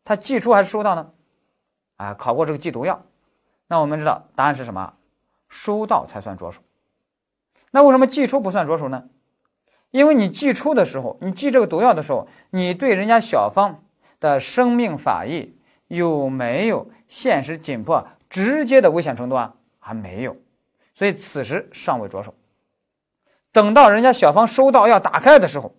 [0.04, 1.14] 他寄出还是收到呢？
[1.96, 3.06] 啊，考过这个寄毒药，
[3.68, 4.96] 那我们知道答案是什么？
[5.48, 6.62] 收到才算着手。
[7.72, 9.06] 那为什么寄出不算着手呢？
[9.92, 13.86] 因为你寄出的时候，你寄这个毒药的时候，你对人家小芳
[14.20, 18.06] 的生命法益有没有现实紧迫？
[18.30, 20.36] 直接的危险程度啊还没有，
[20.94, 22.34] 所以此时尚未着手。
[23.54, 25.74] 等到人家小芳收到要打开的时候，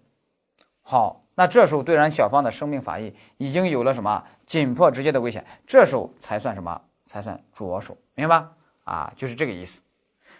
[0.81, 6.81] 好，那这时候对人小芳的生命法益已经有了什么紧迫直接的危险，这时候才算什么？
[7.07, 8.51] 才算着手，明白吧？
[8.83, 9.81] 啊，就是这个意思。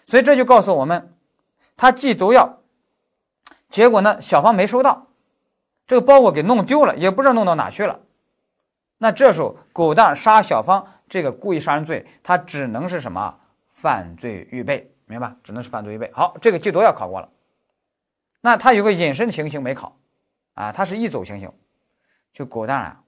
[0.05, 1.13] 所以这就告诉我们，
[1.77, 2.57] 他寄毒药，
[3.69, 5.07] 结果呢，小芳没收到，
[5.87, 8.01] 这个包裹给弄丢了，也不知道弄到哪去了。
[8.97, 10.85] 那这时候狗蛋杀小芳。
[11.09, 13.33] 这个故意杀人罪，它只能是什么
[13.65, 15.33] 犯罪预备，明白？
[15.41, 16.11] 只能是犯罪预备。
[16.13, 17.29] 好，这个寄毒药考过了，
[18.41, 19.95] 那他有个隐身情形没考，
[20.57, 21.51] 啊，他是一走情形，
[22.33, 23.03] 就果断啊，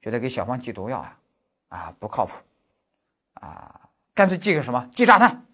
[0.00, 1.18] 觉得给小芳寄毒药啊，
[1.70, 2.38] 啊不靠谱，
[3.34, 4.88] 啊，干脆寄个什么？
[4.92, 5.44] 寄炸弹。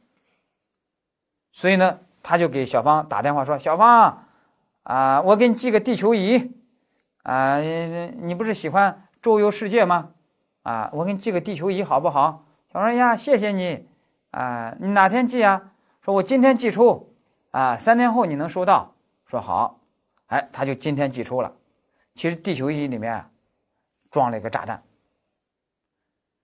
[1.50, 4.26] 所以呢，他就给小芳打电话说：“小芳，
[4.82, 6.52] 啊，我给你寄个地球仪，
[7.22, 10.10] 啊，你不是喜欢周游世界吗？”
[10.62, 12.44] 啊，我给你寄个地球仪好不好？
[12.70, 13.88] 小说呀，谢谢你。
[14.30, 15.72] 啊，你哪天寄啊？
[16.02, 17.14] 说我今天寄出。
[17.50, 18.94] 啊，三天后你能收到。
[19.24, 19.80] 说好。
[20.26, 21.54] 哎，他就今天寄出了。
[22.14, 23.30] 其实地球仪里面
[24.10, 24.82] 装了一个炸弹。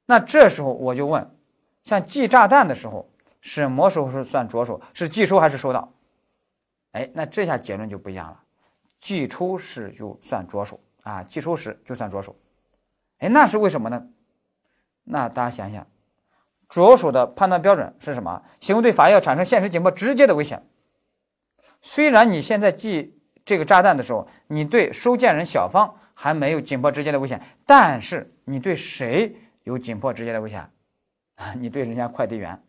[0.07, 1.37] 那这时候我就问，
[1.83, 3.09] 像寄炸弹的时候，
[3.41, 4.81] 什么时候是算着手？
[4.93, 5.93] 是寄出还是收到？
[6.93, 8.43] 哎，那这下结论就不一样了。
[8.99, 12.37] 寄出时就算着手啊，寄出时就算着手。
[13.19, 14.09] 哎，那是为什么呢？
[15.05, 15.87] 那大家想想，
[16.69, 18.43] 着手的判断标准是什么？
[18.61, 20.67] 行为对法益要产生现实紧迫直接的危险。
[21.81, 30.61] 虽然你现在寄这个炸弹的时候，你对收件人小芳还没有紧迫直接的危险，但是你对谁有紧迫直接的危险？
[31.37, 32.63] 啊 你对人家快递员。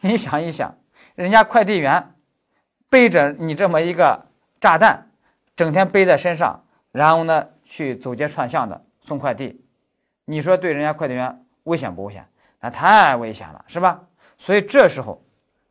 [0.00, 0.76] 你想一想，
[1.14, 2.14] 人家快递员
[2.88, 4.26] 背着你这么一个
[4.60, 5.10] 炸弹，
[5.56, 8.84] 整天背在身上，然后呢去走街串巷的。
[9.00, 9.64] 送快递，
[10.26, 12.28] 你说对人家快递员危险不危险？
[12.60, 14.02] 那太危险了，是吧？
[14.36, 15.24] 所以这时候，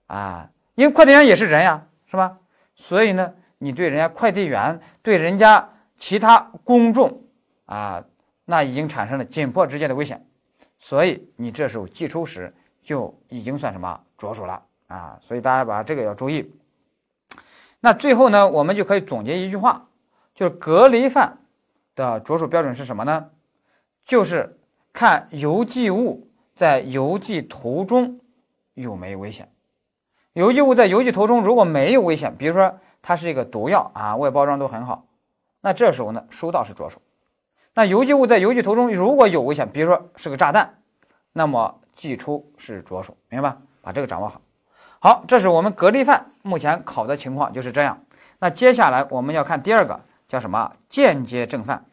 [0.08, 2.40] 啊，因为快递员也是人呀，是吧？
[2.74, 7.22] 所以呢，你对人家快递员，对人家其他公众，
[7.66, 8.04] 啊，
[8.46, 10.26] 那已经产生了紧迫直接的危险，
[10.78, 15.18] 所以你这时候寄出时就已经算什么着手了啊？
[15.22, 16.54] 所以大家把这个要注意。
[17.80, 19.88] 那最后呢，我们就可以总结一句话，
[20.34, 21.40] 就是隔离犯。
[21.96, 23.32] 的着手标准是什么呢？
[24.06, 24.60] 就是
[24.94, 28.20] 看邮寄物在邮寄途中
[28.76, 29.52] 有没有危险。
[30.34, 35.06] 邮寄物在邮寄途中如果没有危险，比如说它是一个毒药啊，外包装都很好，
[35.62, 37.02] 那这时候呢，收到是着手。
[37.74, 40.82] 那邮寄物在邮寄途中如果有危险，比如说是个炸弹，
[41.32, 43.58] 那么寄出是着手，明白吧？
[43.82, 44.42] 把这个掌握好。
[45.00, 48.04] 好，这是我们格力犯目前考的情况就是这样。
[48.40, 50.74] 那接下来我们要看第二个，叫什么？
[50.90, 51.86] 间接正犯。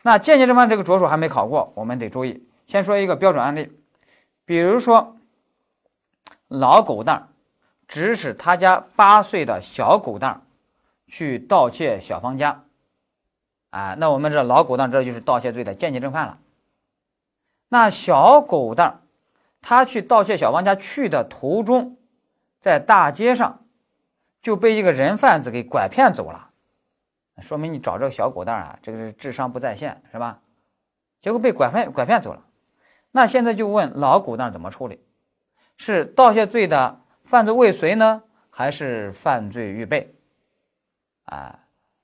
[0.00, 2.48] 那间接正犯这个着手还没考过，我们得注意。
[2.64, 3.78] 先说一个标准案例，
[4.46, 5.18] 比如说
[6.48, 7.28] 老狗蛋
[7.86, 10.40] 指使他家八岁的小狗蛋
[11.06, 12.64] 去盗窃小芳家，
[13.70, 16.38] 啊，那我们这老狗蛋这就是盗窃罪的间接正犯了。
[17.68, 19.02] 那小狗蛋
[19.60, 21.96] 他去盗窃小芳家去的途中，
[22.60, 23.64] 在大街上
[24.40, 26.50] 就被一个人贩子给拐骗走了。
[27.40, 30.40] 说明你找这个小狗蛋啊，这个是智商不在线，是吧？
[31.20, 32.42] 结果被拐骗拐骗走了。
[33.10, 35.04] 那现在就问老狗蛋怎么处理？
[35.76, 40.15] 是盗窃罪的犯罪未遂呢，还是犯罪预备？
[41.26, 41.60] 啊，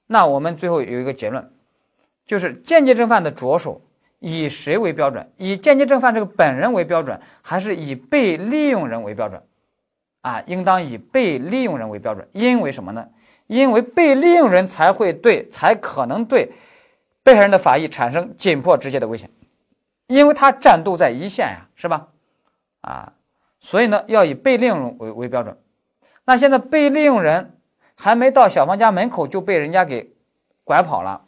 [0.06, 1.50] 那我们最后有一个结论，
[2.26, 3.80] 就是间接正犯的着手
[4.20, 5.32] 以谁为标准？
[5.36, 9.42] 以间接正犯这个本人为标准，还是以被利用人为标准？
[10.20, 13.08] 啊，应当以被利用人为标准，因为什么呢？
[13.48, 16.52] 因为被利用人才会对，才可能对
[17.24, 19.28] 被害人的法益产生紧迫直接的危险，
[20.06, 22.08] 因为他战斗在一线呀，是吧？
[22.82, 23.12] 啊，
[23.60, 25.58] 所以呢，要以被利用人为为标准。
[26.24, 27.58] 那现在被利用人
[28.02, 30.12] 还没到小芳家门口就被人家给
[30.64, 31.24] 拐跑了，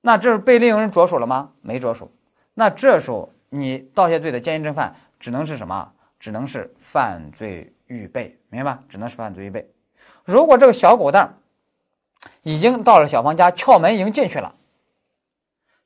[0.00, 1.50] 那这是被利用人着手了吗？
[1.60, 2.10] 没着手。
[2.54, 5.92] 那这时候你盗窃罪的间接正犯只能是什么？
[6.18, 8.82] 只能是犯罪预备，明白吧？
[8.88, 9.70] 只能是犯罪预备。
[10.24, 11.36] 如果这个小狗蛋
[12.40, 14.54] 已经到了小芳家，撬门已经进去了，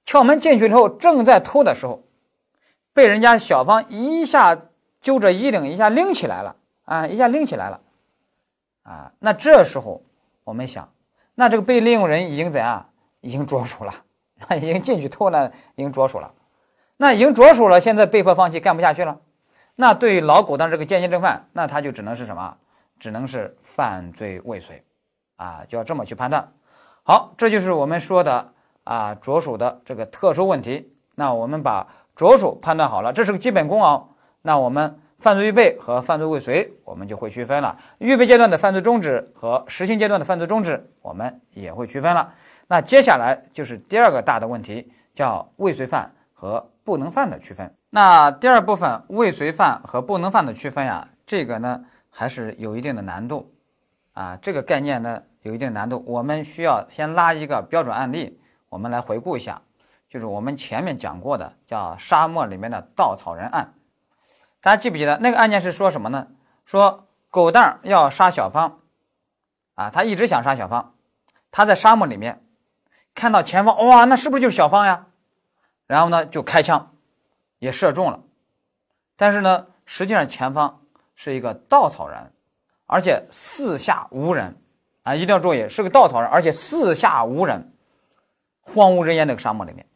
[0.07, 2.05] 撬门进去之后，正在偷的时候，
[2.93, 4.57] 被人家小芳一下
[5.01, 6.55] 揪着衣领，一下拎起来了
[6.85, 7.80] 啊，一下拎起来了
[8.83, 9.12] 啊。
[9.18, 10.03] 那这时候
[10.45, 10.93] 我们想，
[11.35, 12.89] 那这个被利用人已经怎样？
[13.20, 13.95] 已经着手了，
[14.49, 16.35] 那已经进去偷了，已经着手了。
[16.97, 19.20] 那已经着手了，现在被迫放弃，干不下去了。
[19.76, 22.57] 那对于老狗的这个间接正犯，那他就只能是什么？
[22.99, 24.85] 只能是犯罪未遂，
[25.37, 26.53] 啊，就要这么去判断。
[27.05, 28.53] 好，这就是我们说的
[28.85, 30.93] 啊着手的这个特殊问题。
[31.14, 34.05] 那我们把着手判断好了，这是个基本功啊。
[34.43, 37.79] 那我们犯罪预备和犯罪未遂，我们就会区分了。
[37.99, 42.35] 预备阶段的犯罪中止和实行阶段的犯罪中止，我们也会区分了。
[42.66, 47.73] 那接下来就是第二个大的问题，叫未遂犯和不能犯的区分。
[47.91, 51.85] 那第二部分未遂犯和不能犯的区分呀，这个呢？
[52.14, 53.51] 还是有一定的难度，
[54.12, 56.05] 啊，这个概念呢有一定难度。
[56.07, 59.62] 我们需要先拉一个标准案例，我们来回顾一下，
[60.11, 63.73] 就是我们前面讲过的叫沙漠里面的稻草人案。
[64.63, 66.29] 大家记不记得那个案件是说什么呢？
[66.65, 68.81] 说狗蛋要杀小芳，
[69.75, 70.95] 啊，他一直想杀小芳，
[71.51, 72.43] 他在沙漠里面
[73.15, 75.09] 看到前方，哇，那是不是就是小芳呀？
[75.87, 76.95] 然后呢就开枪，
[77.59, 78.21] 也射中了，
[79.17, 80.79] 但是呢，实际上前方。
[81.15, 82.33] 是一个稻草人，
[82.87, 84.57] 而且四下无人
[85.03, 85.15] 啊！
[85.15, 87.77] 一定要注意，是个稻草人，而且四下无人，
[88.63, 89.87] 荒无人烟那个沙漠里面。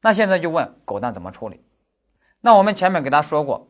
[0.00, 1.62] 那现在就问狗蛋怎么处理？
[2.44, 3.68] 那我们前面给大家说过，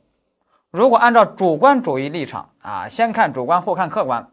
[0.70, 4.32] 如果按照主观主义立场啊，先看主观后看客观，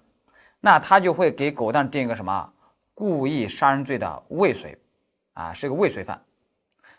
[0.61, 2.51] 那他就会给狗蛋定一个什么
[2.93, 4.77] 故意杀人罪的未遂
[5.33, 6.23] 啊，是个未遂犯。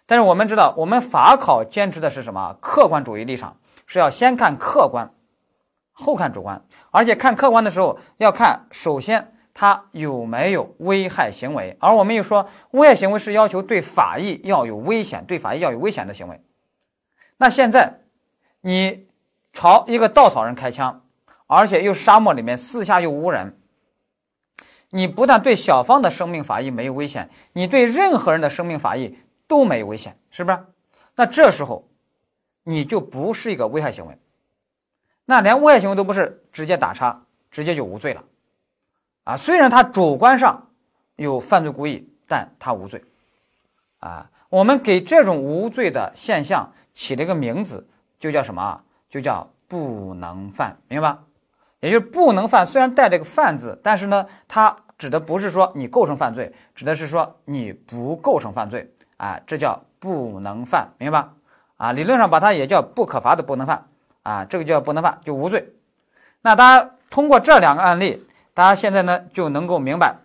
[0.05, 2.59] 但是我们知道，我们法考坚持的是什么？
[2.61, 5.11] 客观主义立场是要先看客观。
[5.93, 16.38] 后看主观，而且看客观的时候要看，首先他有没有危害行为，而我们又说危害行为是要求对法益要有危险，对法益要有危险的行为。
[17.41, 18.03] 那现在
[18.61, 19.09] 你
[19.51, 21.07] 朝一个稻草人开枪，
[21.47, 23.59] 而且又沙漠里面四下又无人，
[24.91, 29.18] 你不但对小芳的生命法益没有危险，你对任何人的生命法益
[29.49, 30.59] 都没有危险，是不是？
[31.16, 31.88] 那这时候
[32.62, 34.18] 你就不是一个危害行为。
[35.24, 38.22] 那连危害行为都不是，直接打叉，直接就无罪了，
[39.24, 40.68] 啊，虽然他主观上
[41.16, 43.03] 有犯罪故意，但他无罪，
[44.01, 46.70] 啊，我们给这种无罪的现象
[47.01, 47.88] 起了一个名字，
[48.18, 48.82] 就叫什么？
[49.09, 51.20] 就叫不能犯，明白吧？
[51.80, 61.32] 也就是不能犯，虽然带这个犯字，但是呢，它指的不是说你构成犯罪，指的是说你不构成犯罪，啊，这叫不能犯，明白吧？
[61.78, 63.86] 啊，理论上把它也叫不可罚的不能犯。
[64.22, 65.72] 啊，这个叫不能犯，就无罪。
[66.42, 70.16] 那大家通过这两个案例，大家现在呢就能够明白，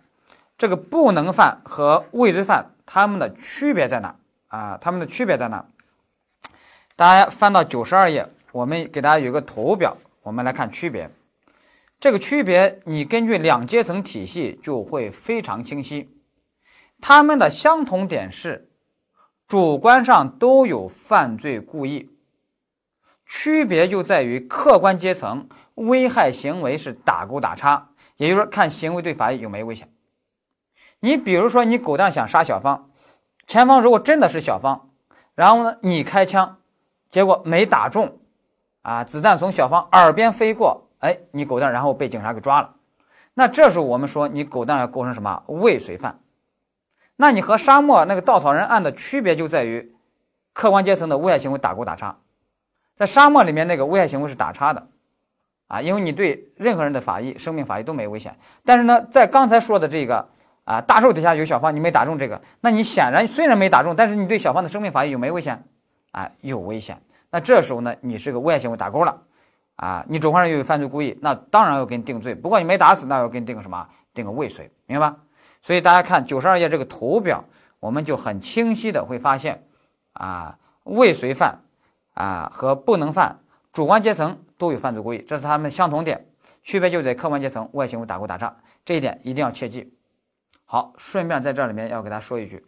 [0.58, 4.14] 这个不能犯和未遂犯它们的区别在哪
[4.48, 4.76] 啊？
[4.78, 5.64] 它们的区别在哪？
[6.96, 11.10] 大家翻到九十二页，我们给大家有个图表，我们来看区别。
[12.00, 16.16] 这个区别你根据两阶层体系就会非常清晰。
[16.98, 18.70] 它们的相同点是，
[19.46, 22.10] 主观上都有犯罪故意。
[23.26, 29.92] 区别就在于客观阶层危害行为是打勾打叉，也就是说看行为对法益有没有危险。
[31.00, 32.90] 你比如说你狗蛋想杀小芳，
[33.46, 34.88] 前方如果真的是小芳，
[35.34, 36.58] 然后呢你开枪，
[37.10, 38.18] 结果没打中，
[38.82, 42.74] 啊，子弹从小芳耳边飞过，哎，你狗蛋然后被警察给抓了，
[43.34, 46.20] 那这时候我们说你狗蛋要构成什么未遂犯？
[47.16, 49.94] 那你和沙漠那个稻草人案的区别就在于，
[50.52, 52.16] 客观阶层的危害行为打勾打叉，
[52.94, 54.86] 在沙漠里面那个危害行为是打叉的，
[55.68, 58.36] 啊，因为你对任何人的法益、生命法益都没有危险。
[58.64, 60.28] 但是呢，在刚才说的这个
[60.64, 65.64] 啊大树底下有小芳，你没打中这个，那你显然虽然没打中，但是你对小芳的生命法益有没危险？
[66.16, 66.98] 啊，有危险。
[67.30, 69.22] 那这时候呢，你是个危害行为打勾了，
[69.76, 72.34] 啊，你主犯人又有犯罪故意，那当然要给你定罪。
[72.34, 73.86] 不过你没打死，那要给你定个什么？
[74.14, 75.18] 定个未遂，明白吧？
[75.60, 77.44] 所以大家看九十二页这个图表，
[77.80, 79.62] 我们就很清晰的会发现，
[80.14, 81.60] 啊，未遂犯，
[82.14, 83.38] 啊和不能犯，
[83.74, 86.26] 主观阶层都有犯罪故意，这是他们相同点，
[86.62, 88.56] 区别就在客观阶层外行为打勾打叉，
[88.86, 89.92] 这一点一定要切记。
[90.64, 92.64] 好，顺便在这里面要给大家说一句，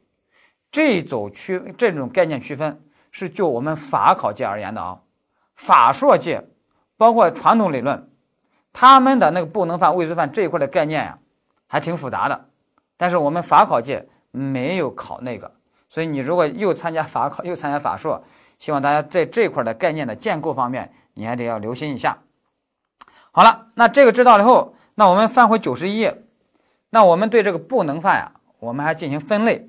[0.71, 2.79] 这种区这种概念区分
[3.19, 5.01] 是就我们法考界而言的啊，
[5.57, 6.47] 法硕界
[6.97, 8.09] 包括传统理论，
[8.73, 11.19] 他们的那个不能犯、未遂犯这一块的概念呀，
[11.67, 12.47] 还挺复杂的。
[12.97, 15.51] 但是我们法考界没有考那个，
[15.89, 18.23] 所以你如果又参加法考又参加法硕，
[18.59, 22.19] 希望大家在这块的概念的建构方面，你还得要留心一下。
[23.33, 26.23] 好了，那这个知道了以后，那我们翻回九十一页，
[26.91, 29.69] 那我们对这个不能犯呀，我们还进行分类。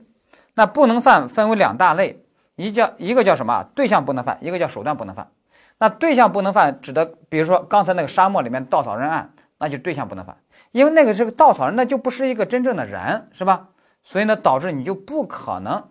[0.56, 2.24] 那不能犯分为两大类，
[2.60, 5.32] 一叫一个叫什么对象不能犯，一个叫手段不能犯。
[5.78, 10.36] 那对象不能犯指的，比如说刚才那个沙漠里面稻草人案，那就对象不能犯。
[10.72, 13.70] 因为那个是个稻草人，那就不是一个真正的人，是吧？
[14.04, 15.82] 所以呢，导致你就不可能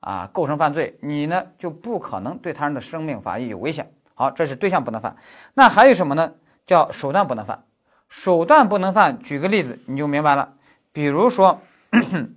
[0.00, 3.92] 啊构成犯罪，你呢就不可能对他人的生命法益有危险。
[4.14, 5.16] 好，这是对象不能犯。
[5.54, 6.32] 那还有什么呢？
[6.66, 7.62] 叫手段不能犯。
[8.08, 10.54] 手段不能犯，举个例子你就明白了。
[10.92, 11.60] 比如说，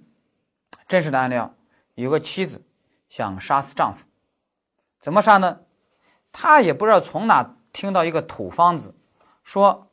[0.87, 1.49] 真实的案例啊，
[1.95, 2.61] 有个妻子
[3.09, 4.05] 想杀死丈夫，
[5.01, 5.59] 怎么杀呢？
[6.31, 8.95] 她也不知道从哪听到一个土方子，
[9.43, 9.89] 说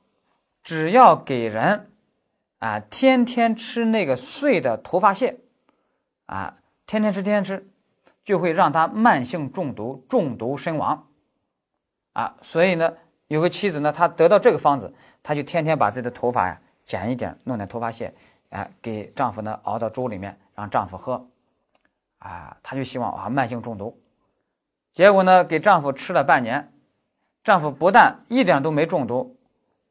[0.63, 1.91] 只要给人。
[2.59, 5.41] 啊，天天吃那个碎的头发屑，
[6.25, 6.57] 啊，
[6.87, 7.71] 天天吃，天天吃，
[8.25, 11.07] 就会让他慢性中毒，中毒身亡。
[12.15, 12.95] 啊，所以呢，
[13.29, 18.15] 有个妻子呢，她得到这个方子，她就天天把自己的头发呀剪一点，弄点头发屑，
[18.49, 21.29] 哎，给丈夫呢熬到粥里面，让丈夫喝。
[22.19, 24.01] 啊，她就希望啊慢性中毒。
[24.93, 26.73] 结果呢，给丈夫吃了半年，
[27.45, 29.37] 丈夫不但一点都没中毒，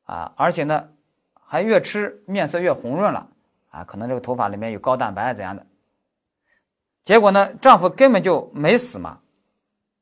[0.04, 0.90] 啊，而且呢。
[1.48, 3.30] 还越吃面色越红润了
[3.70, 5.66] 啊，可能这个头发里面有高蛋白怎样的？
[7.04, 9.20] 结果呢，丈夫根本就没死嘛。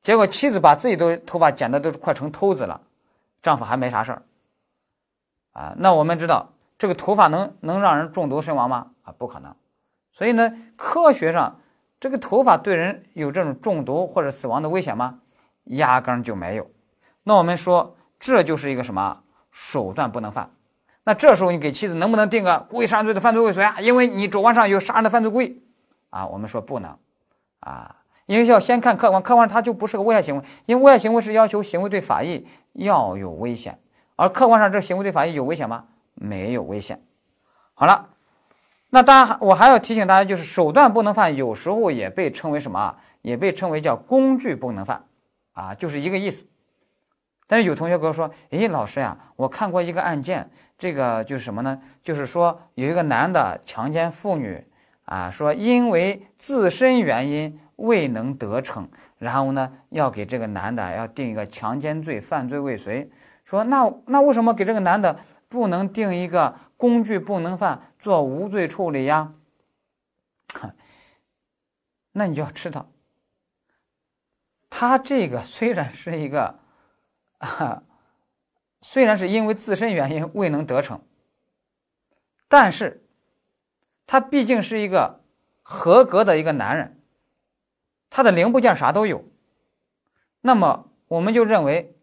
[0.02, 2.80] 结果妻子把自己的头发剪的都快成秃子了，
[3.42, 4.24] 丈夫还没啥事儿
[5.52, 5.76] 啊。
[5.78, 8.92] 那我们知道这个头发能能让人中毒身亡吗？
[9.04, 9.54] 啊，不可能。
[10.14, 11.60] 所以呢，科学上
[12.04, 15.20] 这个头发对人有这种中毒或者死亡的危险吗？
[15.64, 16.70] 压根就没有。
[17.24, 20.52] 那我们说这就是一个什么手段不能犯。
[21.06, 23.78] 那这时候你给妻子能不能定个故意杀人罪的犯罪未遂啊？
[23.80, 25.64] 因为你主观上有杀人的犯罪故意
[26.10, 26.28] 啊。
[26.28, 26.98] 我们说不能
[27.62, 27.96] 啊，
[28.26, 33.80] 因为要先看客观，客观上它就不是个危害行为，因为危害行为是要求行为对法益要有危险，
[34.18, 35.86] 而客观上这行为对法益有危险吗？
[36.16, 37.02] 没有危险。
[37.74, 38.10] 好了，
[38.94, 42.96] 那当然我还要提醒大家，就是手段不能犯，有时候也被称为什么啊？
[43.24, 45.04] 也被称为叫工具不能犯
[45.54, 46.46] 啊，就是一个意思。
[47.48, 51.82] 但是有同学跟我说：“诶，老师呀，我看过一个案件，这个就是什么呢？
[52.04, 54.64] 就是说有一个男的强奸妇女，
[55.06, 58.88] 啊，说因为自身原因未能得逞，
[59.18, 63.10] 然后呢要给这个男的要定一个强奸罪犯罪未遂。
[63.44, 65.18] 说那那为什么给这个男的
[65.50, 69.36] 不能定一个工具不能犯，做无罪处理呀？
[72.12, 72.92] 那你就要知道，
[74.70, 76.60] 他这个虽然是一个。
[78.84, 81.02] ”，虽然是因为自身原因未能得逞，
[82.50, 83.06] 但是
[84.06, 85.22] 他毕竟是一个
[85.62, 87.02] 合格的一个男人，
[88.10, 89.24] 他的零部件啥都有，
[90.42, 91.98] 那么我们就认为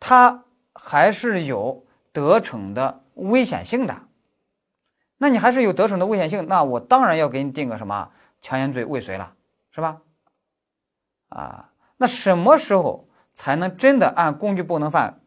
[0.00, 4.03] 他还是有得逞的危险性的。
[5.18, 8.10] 那你还是有得逞的危险性，那我当然要给你定个什么
[8.42, 9.34] 强奸罪未遂了，
[9.70, 10.00] 是吧？
[11.28, 13.08] 啊，那什么时候？
[13.36, 15.20] 才能真的按工具不能犯，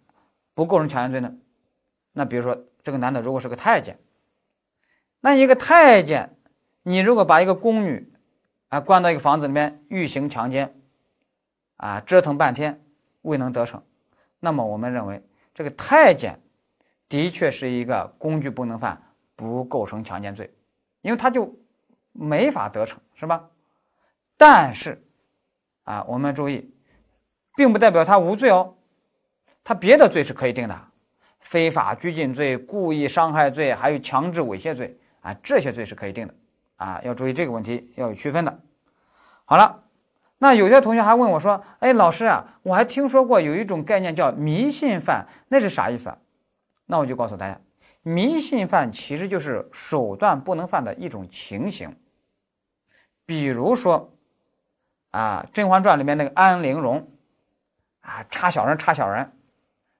[0.54, 1.36] 不构成强奸罪呢？
[2.14, 4.00] 那比如说这个男的如果是个太监，
[5.20, 6.38] 那一个太监，
[6.84, 8.14] 你如果把一个宫女
[8.70, 10.80] 啊关到一个房子里面欲行强奸，
[11.76, 12.82] 啊折腾半天
[13.24, 13.84] 未能得逞，
[14.40, 15.22] 那么我们认为
[15.54, 16.40] 这个太监
[17.10, 19.07] 的确是一个工具不能犯，
[19.38, 20.54] 不构成强奸罪，
[21.02, 21.58] 因为他就
[22.12, 23.48] 没法得逞，是吧？
[24.36, 25.02] 但是
[25.86, 26.70] 啊，我们注意，
[27.56, 28.76] 并不代表他无罪哦，
[29.64, 30.78] 他别的罪是可以定的，
[31.40, 36.34] 非法拘禁罪、故意伤害罪，还有强制猥亵罪啊，这些罪是可以定的
[36.76, 38.60] 啊，要注意这个问题要有区分的。
[39.46, 39.84] 好了。
[40.40, 46.16] 那有些同学还问我说：“哎，老师啊，我还听说过有一种概念叫迷信犯，那是啥意思？”
[46.86, 47.60] 那我就告诉大家，
[48.08, 51.94] 迷信犯其实就是手段不能犯的一种情形。
[53.26, 54.14] 比如说，
[55.12, 57.12] 啊，《甄嬛传》里面那个安陵容，
[58.00, 59.34] 啊，插小人插小人，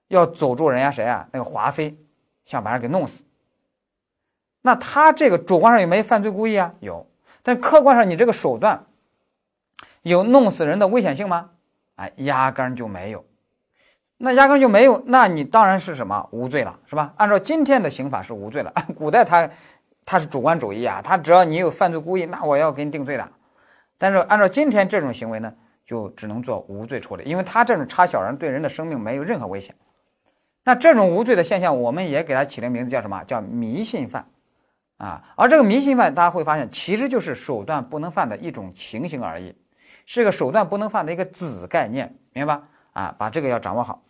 [0.08, 1.28] 要走住人家谁啊？
[1.34, 1.98] 那个华妃，
[2.46, 3.24] 想把人给弄死。
[4.62, 6.74] 那他这个主观上有没有犯罪故意啊？
[6.80, 7.06] 有，
[7.44, 8.86] 但客观上你这个手段。
[10.04, 11.50] 有弄死人的危险性吗？
[11.96, 13.26] 哎，压根就没有。
[14.20, 17.14] 那压根就没有，那你当然是什么无罪了，是吧？
[17.18, 18.74] 按照今天的刑法是无罪了。
[18.98, 19.48] 古代他
[20.06, 23.30] 他是主观主义啊，他只要你有犯罪故意，那我要给你定罪的。
[23.98, 25.54] 但是按照今天这种行为呢，
[25.86, 29.76] 就只能做无罪处理，因为他这种插小人对人的生命没有任何危险。
[30.64, 33.24] 那这种无罪的现象，我们也给他起了名字叫什么？
[33.24, 34.28] 叫迷信犯
[34.98, 35.24] 啊。
[35.36, 39.56] 而这个迷信犯，大家会发现其实就是手段不能犯的一种情形而已。
[40.08, 42.64] 是个手段不能犯的一个子概念，明白吧？
[42.94, 44.02] 啊，把这个要掌握好。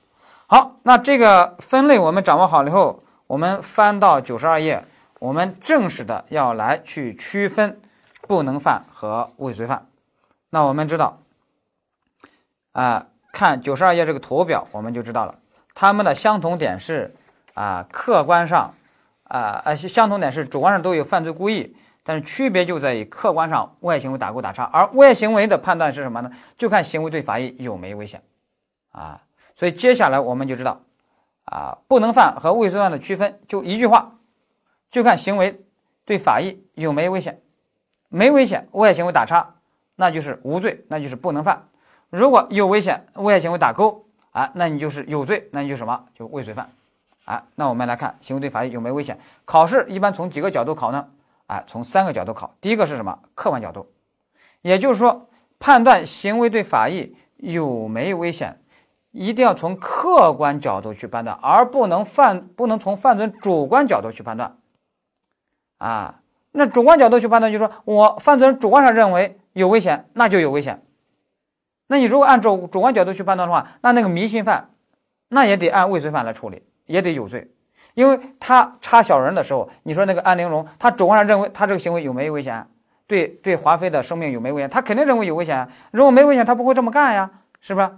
[0.49, 4.81] 好，那这个分类我们掌握好了以后，我们翻到九十二页，
[5.19, 7.81] 我们正式的要来去区分
[8.21, 9.89] 不能犯和未遂犯。
[10.49, 11.19] 那我们知道，
[12.71, 15.35] 啊，看九十二页这个图表，我们就知道了，
[15.75, 17.13] 它们的相同点是
[17.53, 18.73] 啊，客观上
[19.23, 21.75] 啊，呃，相同点是主观上都有犯罪故意。
[22.05, 26.31] 但是区别就在于客观上危害行为打勾打叉，而危害行为的判断是什么呢？
[26.57, 28.23] 就看行为对法益有没有危险，
[28.93, 29.19] 啊，
[29.58, 30.84] 所以接下来我们就知道，
[31.45, 34.20] 啊，不能犯和未遂犯的区分就一句话，
[34.91, 35.66] 就看行为
[36.05, 37.41] 对法益有没有危险，
[38.08, 39.55] 没危险，危害行为打叉，
[39.95, 41.70] 那就是无罪，那就是不能犯；
[42.12, 46.05] 如果有危险，危害行为打勾，啊，那你就是有罪，那你就什么？
[46.14, 46.70] 就未遂犯，
[47.26, 51.10] 啊，那我们来看行为对法益有没有危险，考试一般从几个角度考呢？
[51.47, 53.18] 啊，从三个角度考，第一个是什么？
[53.34, 53.91] 客观角度，
[54.62, 55.28] 也就是说，
[55.58, 58.62] 判断行为对法益有没有危险，
[59.12, 64.58] 一定要从客观角度去判断，而不能犯不能从犯罪主观角度去判断。
[65.78, 70.84] 啊，那主观角度去判断，就说我犯罪人主观上认为有危险，那就有危险。
[71.88, 74.72] 那你如果按主主观角度去判断的话，那那个迷信犯，
[75.30, 77.51] 那也得按未遂犯来处理，也得有罪。
[77.93, 82.68] 因为他插小人的时候，你说那个安陵容，他主观上认为他这个行为有没有危险？
[83.08, 84.70] 对对，华妃的生命有没有危险？
[84.70, 85.70] 他肯定认为有危险。
[85.91, 87.32] 如果没危险，他不会这么干呀，
[87.62, 87.89] 是不是？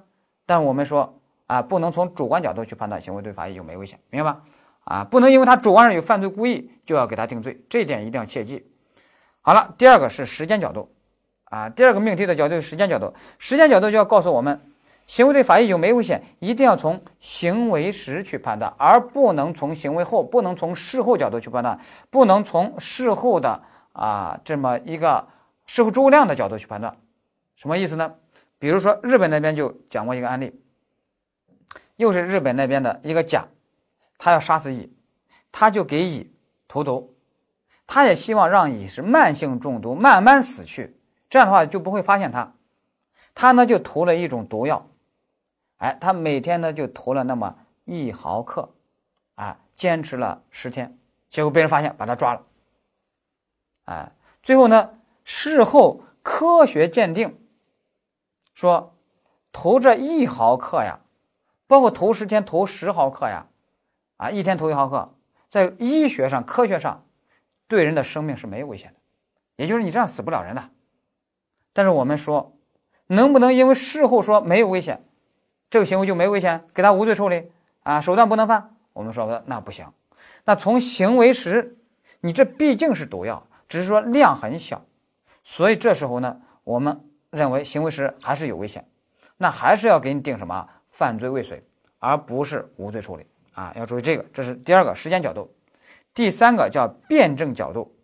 [0.50, 1.14] 但我们说
[1.46, 4.42] 啊，不能从主观角度去判断行为对法益有没有危险，明白吧？
[4.84, 8.66] 啊，不能因为他主观上有犯罪故意就要给他定罪，这一点一定要切记。
[9.42, 10.92] 好了，第二个是时间角度，
[11.44, 14.60] 啊，第二个命题的角度是时间角度，时间角度就要告诉我们。
[15.06, 21.80] 行为对法益有没有危险，一定要从行为时去判断，而不能从行为后，不能从事后角度去判断，
[22.10, 23.62] 不能从事后的
[23.94, 25.28] 啊这么一个
[25.68, 26.98] 事后诸葛亮的角度去判断。
[27.56, 28.16] 什么意思呢？
[28.60, 30.62] 比如说日本那边就讲过一个案例，
[31.96, 33.48] 又是日本那边的一个甲，
[34.18, 34.94] 他要杀死乙，
[35.52, 36.32] 他就给乙
[36.68, 37.16] 投毒，
[37.88, 41.00] 他也希望让乙是慢性中毒，慢慢死去，
[41.30, 42.54] 这样的话就不会发现他，
[43.34, 44.86] 他呢就涂了一种毒药。
[45.78, 47.56] 哎，他每天呢就涂了那么
[47.86, 48.70] 一毫克，
[49.36, 51.00] 啊，坚持了十天，
[51.30, 52.46] 结果被人发现，把他抓了。
[53.86, 54.12] 哎，
[54.44, 57.40] 最后呢，事后科学鉴定
[58.60, 58.94] 说，
[59.54, 61.00] 投这一毫克呀，
[61.66, 63.48] 包括投十天、投十毫克呀，
[64.18, 65.16] 啊，一天投一毫克，
[65.48, 67.06] 在医学上、科学上，
[67.70, 69.00] 对人的生命是没有危险的，
[69.56, 70.72] 也就是你这样死不了人的。
[71.72, 72.58] 但是我们说，
[73.08, 75.06] 能不能因为事后说没有危险？
[75.70, 77.54] 这个行为就没危险，给他无罪处理
[77.84, 78.76] 啊，手段不能犯。
[78.92, 79.88] 我们说那不行，
[80.44, 81.78] 那从行为时，
[82.20, 84.84] 你这毕竟是毒药，只是说量很小，
[85.44, 88.88] 所以这时候呢，我们认为行为时还是有危险，
[89.38, 91.64] 那还是要给你定什么犯罪未遂，
[92.00, 95.54] 而不是无罪处理啊，要注意这个，这是第二个时间角度，
[96.14, 97.96] 第三个叫辩证角度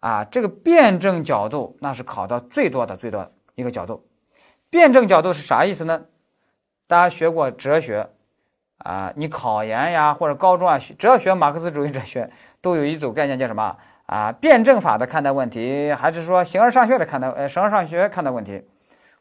[0.00, 4.06] 啊，这个辩证角度那是考到最多的最多的一个角度，
[4.70, 6.06] 辩证角度是啥意思呢？
[6.86, 8.08] 大家学过哲学
[8.78, 9.12] 啊？
[9.16, 12.30] 你考研呀，或者高中啊，只要学马克思主义哲学，
[12.60, 13.76] 都有一组概念叫什么
[14.06, 14.32] 啊？
[14.32, 17.28] 辩证法的看待问题，还是说形而上学的看待？
[17.28, 18.62] 呃，形而上学看待问题？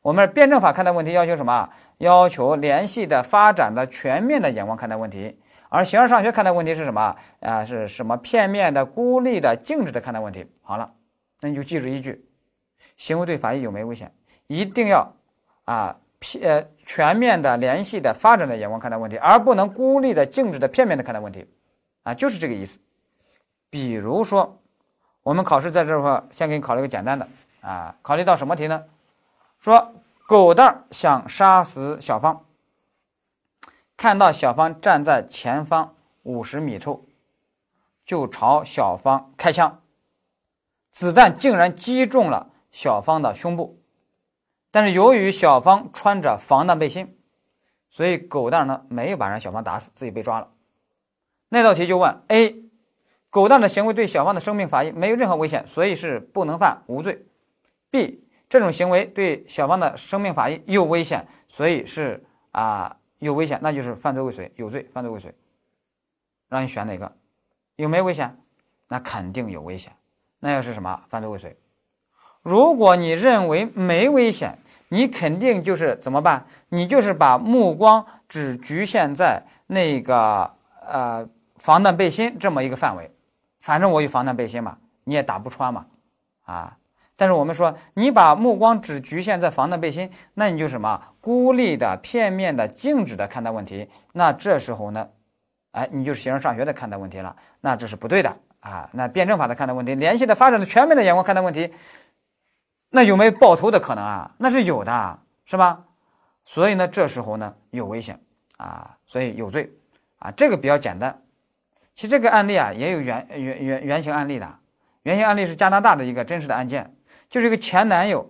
[0.01, 1.69] 我们辩证法看待问题要求什么？
[1.97, 5.39] 要求联系的、发展的、全面的眼光看待问题。
[5.69, 7.15] 而形而上学看待问题是什么？
[7.39, 10.45] 啊，是什么片面的、孤立的、静止的看待问题？
[10.61, 10.93] 好了，
[11.41, 12.23] 那你就记住一句：
[12.95, 14.13] 行为对法益有没有危险？
[14.47, 15.11] 一定要
[15.65, 21.45] 啊，片全面的、联系的、发展的眼光看待问题，而不能孤立的、静止的、片面的看待问题。
[22.03, 22.77] 啊，就是这个意思。
[23.71, 24.61] 比如说，
[25.26, 27.28] 我们考试在这块，先给你考了一个简单的
[27.61, 28.84] 啊，考虑到什么题呢？
[29.59, 29.95] 说
[30.28, 32.45] 狗蛋想杀死小芳，
[33.97, 37.09] 看到小芳站在前方五十米处，
[38.05, 39.82] 就朝小芳开枪，
[40.91, 43.82] 子弹竟然击中了小芳的胸部，
[44.69, 47.17] 但是由于小芳穿着防弹背心，
[47.89, 50.49] 所以狗蛋呢没有把人小芳打死，自己被抓了。
[51.49, 52.64] 那道题就问 A。
[53.36, 57.25] 狗蛋的行为对小芳的生命法益没有任何危险，所以是不能犯无罪。
[57.91, 65.36] B 这种行为对小芳的生命法益有危险，所以是啊有危险，那就是犯罪未遂，有罪，犯罪未遂。
[66.47, 67.11] 让你选哪个？
[67.75, 68.38] 有没有危险？
[68.88, 69.91] 那肯定有危险。
[70.39, 71.03] 那要是什么？
[71.09, 71.57] 犯罪未遂。
[72.41, 74.57] 如果你认为没危险，
[74.88, 76.47] 你肯定就是怎么办？
[76.69, 80.55] 你就是把目光只局限在那个
[80.88, 81.27] 呃
[81.57, 83.11] 防弹背心这么一个范围。
[83.66, 85.88] 反正我有防弹背心嘛，你也打不穿嘛，
[86.43, 86.78] 啊！
[87.16, 93.89] 但是我们说，你把目光只局限在防弹背心，那你就什么孤立的、片面的、静止的看待问题。
[94.13, 95.09] 那这时候呢，
[95.72, 98.88] 哎，你就是形而上学的看待问题了，那这是不对的啊！
[98.93, 101.74] 那辩证法的看待问题，联系的、发展的、全面的眼光看待问题，
[102.91, 104.36] 那有没有爆头的可能啊？
[104.38, 105.86] 那是有的，是吧？
[106.43, 108.22] 所以呢，这时候呢有危险
[108.57, 109.74] 啊，所以有罪
[110.20, 111.20] 啊，这个比较简单。
[111.95, 114.59] 其实这个案例啊，也有原原原原型案例的，
[115.03, 116.93] 原型案例是加拿大的一个真实的案件，
[117.29, 118.29] 就是一个前男友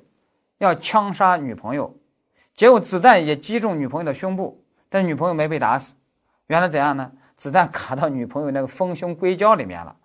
[0.59, 1.97] 要枪杀女朋友，
[2.53, 5.95] 结果子弹也击中女朋友的胸部，但女朋友没被打死，
[6.45, 7.11] 原来怎样呢？
[7.35, 9.95] 子弹卡到女朋友那个丰胸硅胶里面了，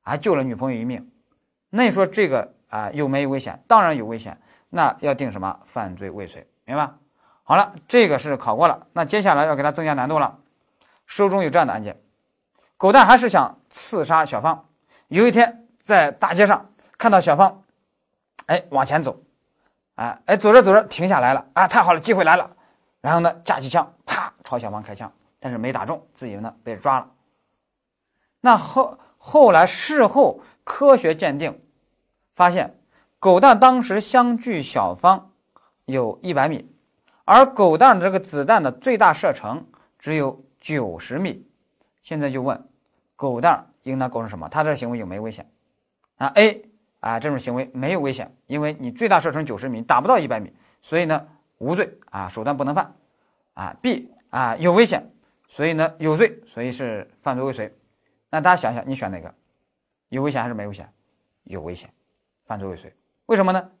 [0.00, 1.08] 还救了女朋友一命。
[1.68, 3.62] 那你说这个啊有没有危险？
[3.68, 4.40] 当然有危险，
[4.70, 5.60] 那要定什么？
[5.64, 6.90] 犯罪未遂，明白？
[7.42, 10.38] 好了，这个是考过了，那接下来要给他增加难度了，
[11.04, 12.00] 书中有这样的案件。
[12.76, 14.68] 狗蛋还是想刺杀小芳。
[15.08, 17.62] 有一天在大街上看到小芳，
[18.46, 19.20] 哎，往前走，
[19.94, 22.50] 哎哎，走着走着停下来了，啊，太好了，机会来了。
[23.00, 27.08] 然后呢，架起枪，啪，朝小芳开枪，但是没打中，自己呢被抓了。
[28.40, 31.62] 那后后来事后科学鉴定，
[32.34, 32.78] 发现
[33.18, 35.30] 狗蛋当时相距小芳
[35.84, 36.68] 有一百米，
[37.24, 39.66] 而狗蛋的这个子弹的最大射程
[39.98, 41.46] 只有九十米。
[42.06, 42.68] 现在就问，
[43.16, 44.48] 狗蛋儿应当构成什么？
[44.48, 45.50] 他这行为有没有危险？
[46.18, 46.64] 啊，A
[47.00, 51.26] 啊，这种行为没有危险，因为你最大射程九十米，打不到一百米，所以呢
[51.58, 52.94] 无罪啊，手段不能犯。
[53.54, 55.10] 啊，B 啊有危险，
[55.48, 57.76] 所以呢有罪，所以是犯罪未遂。
[58.30, 59.34] 那大家想想，你选哪个？
[60.08, 60.88] 有危险还是没危险？
[61.42, 61.92] 有危险，
[62.44, 62.94] 犯罪未遂。
[63.26, 63.72] 为什么呢？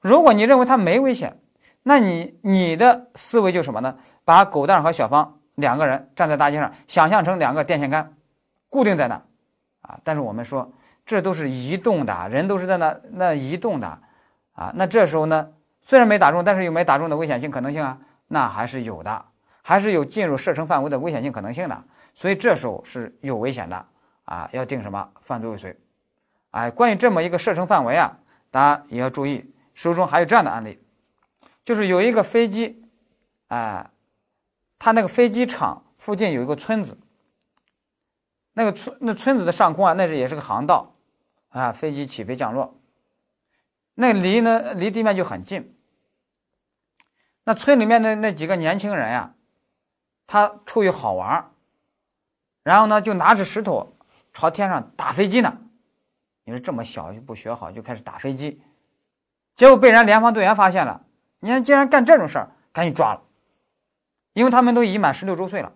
[0.00, 1.40] 如果你认为他没危险，
[1.84, 3.98] 那你你的思维就什么呢？
[4.24, 5.37] 把狗蛋和小芳。
[5.58, 8.14] 两个人站在大街上，想象成两个电线杆，
[8.68, 9.20] 固定在那，
[9.80, 9.98] 啊！
[10.04, 10.72] 但是我们说
[11.04, 13.98] 这都是移动的，人都是在那那移动的，
[14.52, 14.72] 啊！
[14.76, 15.50] 那这时候呢，
[15.80, 17.98] 虽然没打中，但是有没打中的危险性可能性啊？
[18.28, 19.24] 那还是有的，
[19.62, 21.82] 还是有进入射程范围的危险性可能性的，
[22.14, 23.84] 所以这时候是有危险的
[24.26, 24.48] 啊！
[24.52, 25.76] 要定什么犯罪未遂？
[26.52, 28.16] 哎，关于这么一个射程范围啊，
[28.52, 30.80] 大家也要注意，书中还有这样的案例，
[31.64, 32.84] 就是有一个飞机，
[33.48, 33.90] 哎。
[34.78, 36.96] 他那个飞机场附近有一个村子，
[38.52, 40.94] 那个村那村子的上空啊，那是也是个航道，
[41.48, 42.78] 啊，飞机起飞降落，
[43.94, 45.74] 那离呢离地面就很近。
[47.44, 49.34] 那村里面的那几个年轻人呀，
[50.26, 51.50] 他出于好玩
[52.62, 53.96] 然后呢就拿着石头
[54.32, 55.58] 朝天上打飞机呢。
[56.44, 58.60] 你说这么小就不学好就开始打飞机，
[59.54, 61.04] 结果被人联防队员发现了，
[61.40, 63.22] 你看竟然干这种事儿，赶紧抓了。
[64.38, 65.72] 因为他们都已满十六周岁了，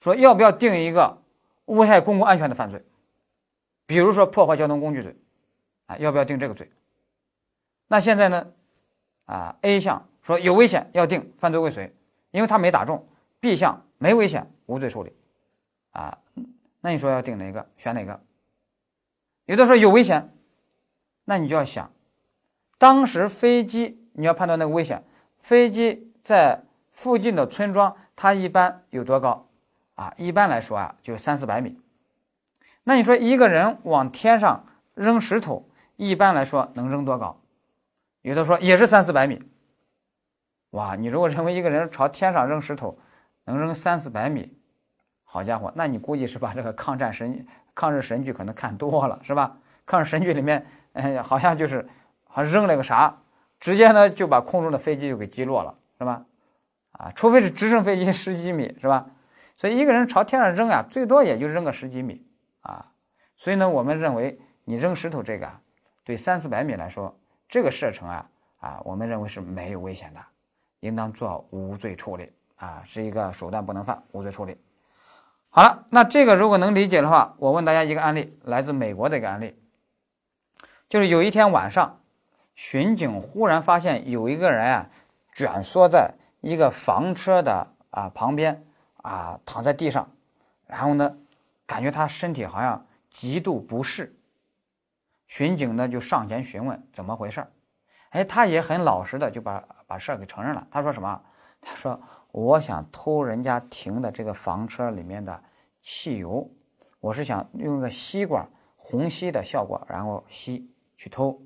[0.00, 1.22] 说要不要定一个
[1.66, 2.84] 危害公共安全的犯罪，
[3.86, 5.14] 比如说破坏交通工具罪，
[5.86, 6.68] 啊，要不要定这个罪？
[7.86, 8.52] 那现在呢，
[9.26, 11.94] 啊，A 项说有危险要定犯罪未遂，
[12.32, 13.06] 因为他没打中
[13.40, 15.12] ；B 项没危险无罪处理，
[15.92, 16.18] 啊，
[16.80, 17.64] 那你说要定哪个？
[17.76, 18.20] 选哪个？
[19.44, 20.34] 有的说有危险，
[21.24, 21.88] 那你就要想，
[22.78, 25.04] 当时飞机你要判断那个危险，
[25.38, 26.64] 飞机在。
[26.90, 29.46] 附近的村庄，它一般有多高
[29.94, 30.12] 啊？
[30.16, 31.80] 一般来说啊，就三四百米。
[32.84, 34.64] 那你说一个人往天上
[34.94, 37.40] 扔石头，一般来说能扔多高？
[38.22, 39.42] 有的说也是三四百米，
[40.70, 42.98] 哇，你如果认为一个人朝天上扔石头
[43.44, 44.56] 能扔三四百米，
[45.24, 49.56] 好家伙，那你估计是把这个抗战神、抗日神剧可能看多了，是吧？
[49.86, 51.88] 抗日神剧里面，哎，好像就是
[52.26, 53.16] 好像扔了个啥，
[53.58, 56.24] 直接呢就把空中的飞机就给击落了，是吧？
[57.00, 59.06] 啊，除非是直升飞机十几米，是吧？
[59.56, 62.26] 所以一个人朝天上扔啊，最多也就扔个十几米
[62.60, 62.92] 啊。
[63.36, 65.50] 所以呢，我们认为你扔石头这个，
[66.04, 70.20] 对三四百米来说，这个射程啊啊，我们认为是没有危险的，
[70.80, 74.58] 应当做无罪处理啊，是一个手段不能犯，无罪处理。
[75.48, 79.56] 好了，那这个如果能理解的话，我问大家一个案例，来自美国的一个案例，
[80.86, 81.98] 就是有一天晚上，
[82.54, 84.90] 巡警忽然发现有一个人啊，
[85.32, 88.64] 卷缩在一个房车的啊旁边
[88.96, 90.10] 啊，躺在地上，
[90.66, 91.16] 然后呢，
[91.66, 92.86] 感觉他身体好像。
[93.10, 94.16] 极度不适，
[95.26, 97.50] 巡警呢就上前询问怎么回事儿，
[98.10, 100.64] 哎，他也很老实的就把把事儿给承认了。
[100.70, 101.20] 他说什么？
[101.60, 105.42] 他说我想偷人家停的这个房车里面的
[105.82, 106.48] 汽油，
[107.00, 111.42] 我是想用个吸管虹吸的效果，然后吸去偷，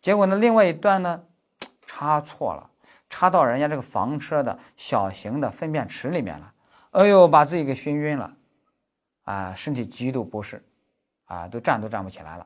[0.00, 1.24] 结果呢另外一端呢
[1.84, 2.70] 插错了，
[3.14, 6.52] 插到人家这个房车的小型的粪便池里面了，
[6.90, 8.34] 哎呦，把自己给熏晕了，
[9.22, 10.60] 啊，身体极度不适。
[11.26, 12.44] 啊，都站都站不起来了。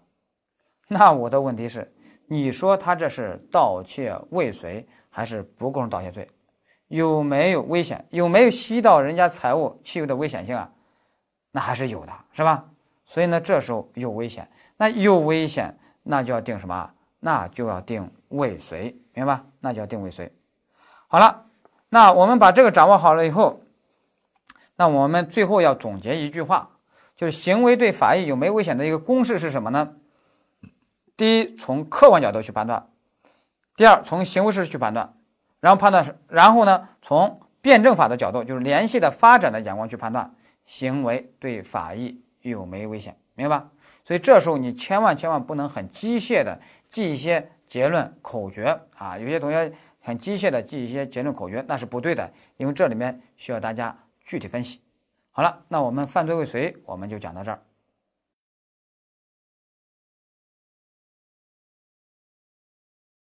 [0.87, 1.91] 那我的问题是，
[2.27, 6.29] 你说他这是盗窃未遂还是不构成盗窃罪？
[6.89, 8.07] 有没有危险？
[8.11, 10.71] 有没有吸到人家财物汽油的危险性啊？
[11.51, 12.63] 那还是有的，是吧？
[13.07, 14.47] 所以呢，这时候有危险，
[14.77, 16.91] 那有危险，那就要定什么？
[17.21, 19.47] 那就要定未遂，明白吧？
[19.61, 20.31] 那就要定未遂。
[21.09, 21.47] 好了，
[21.89, 23.63] 那我们把这个掌握好了以后，
[24.77, 26.71] 那我们最后要总结一句话。
[27.17, 29.97] 就是行为对法益有没有危险的一个公式是什么呢？
[31.17, 32.89] 第一，从客观角度去判断；
[33.75, 35.15] 第二，从行为事实去判断；
[35.59, 40.33] 然后判断是，然后呢，从辩证法的角度，就是联系的发展的眼光去判断
[40.65, 43.69] 行为对法益有没有危险，明白吧？
[44.05, 49.19] 所以这时候你千万千万不能很机械的记一些结论口诀啊！
[49.19, 49.73] 有些同学
[50.09, 54.81] 很机械的记一些结论口诀，那是不对的，因为这里面需要大家具体分析。
[55.31, 57.61] 好了，那我们犯罪未遂，我们就讲到这儿。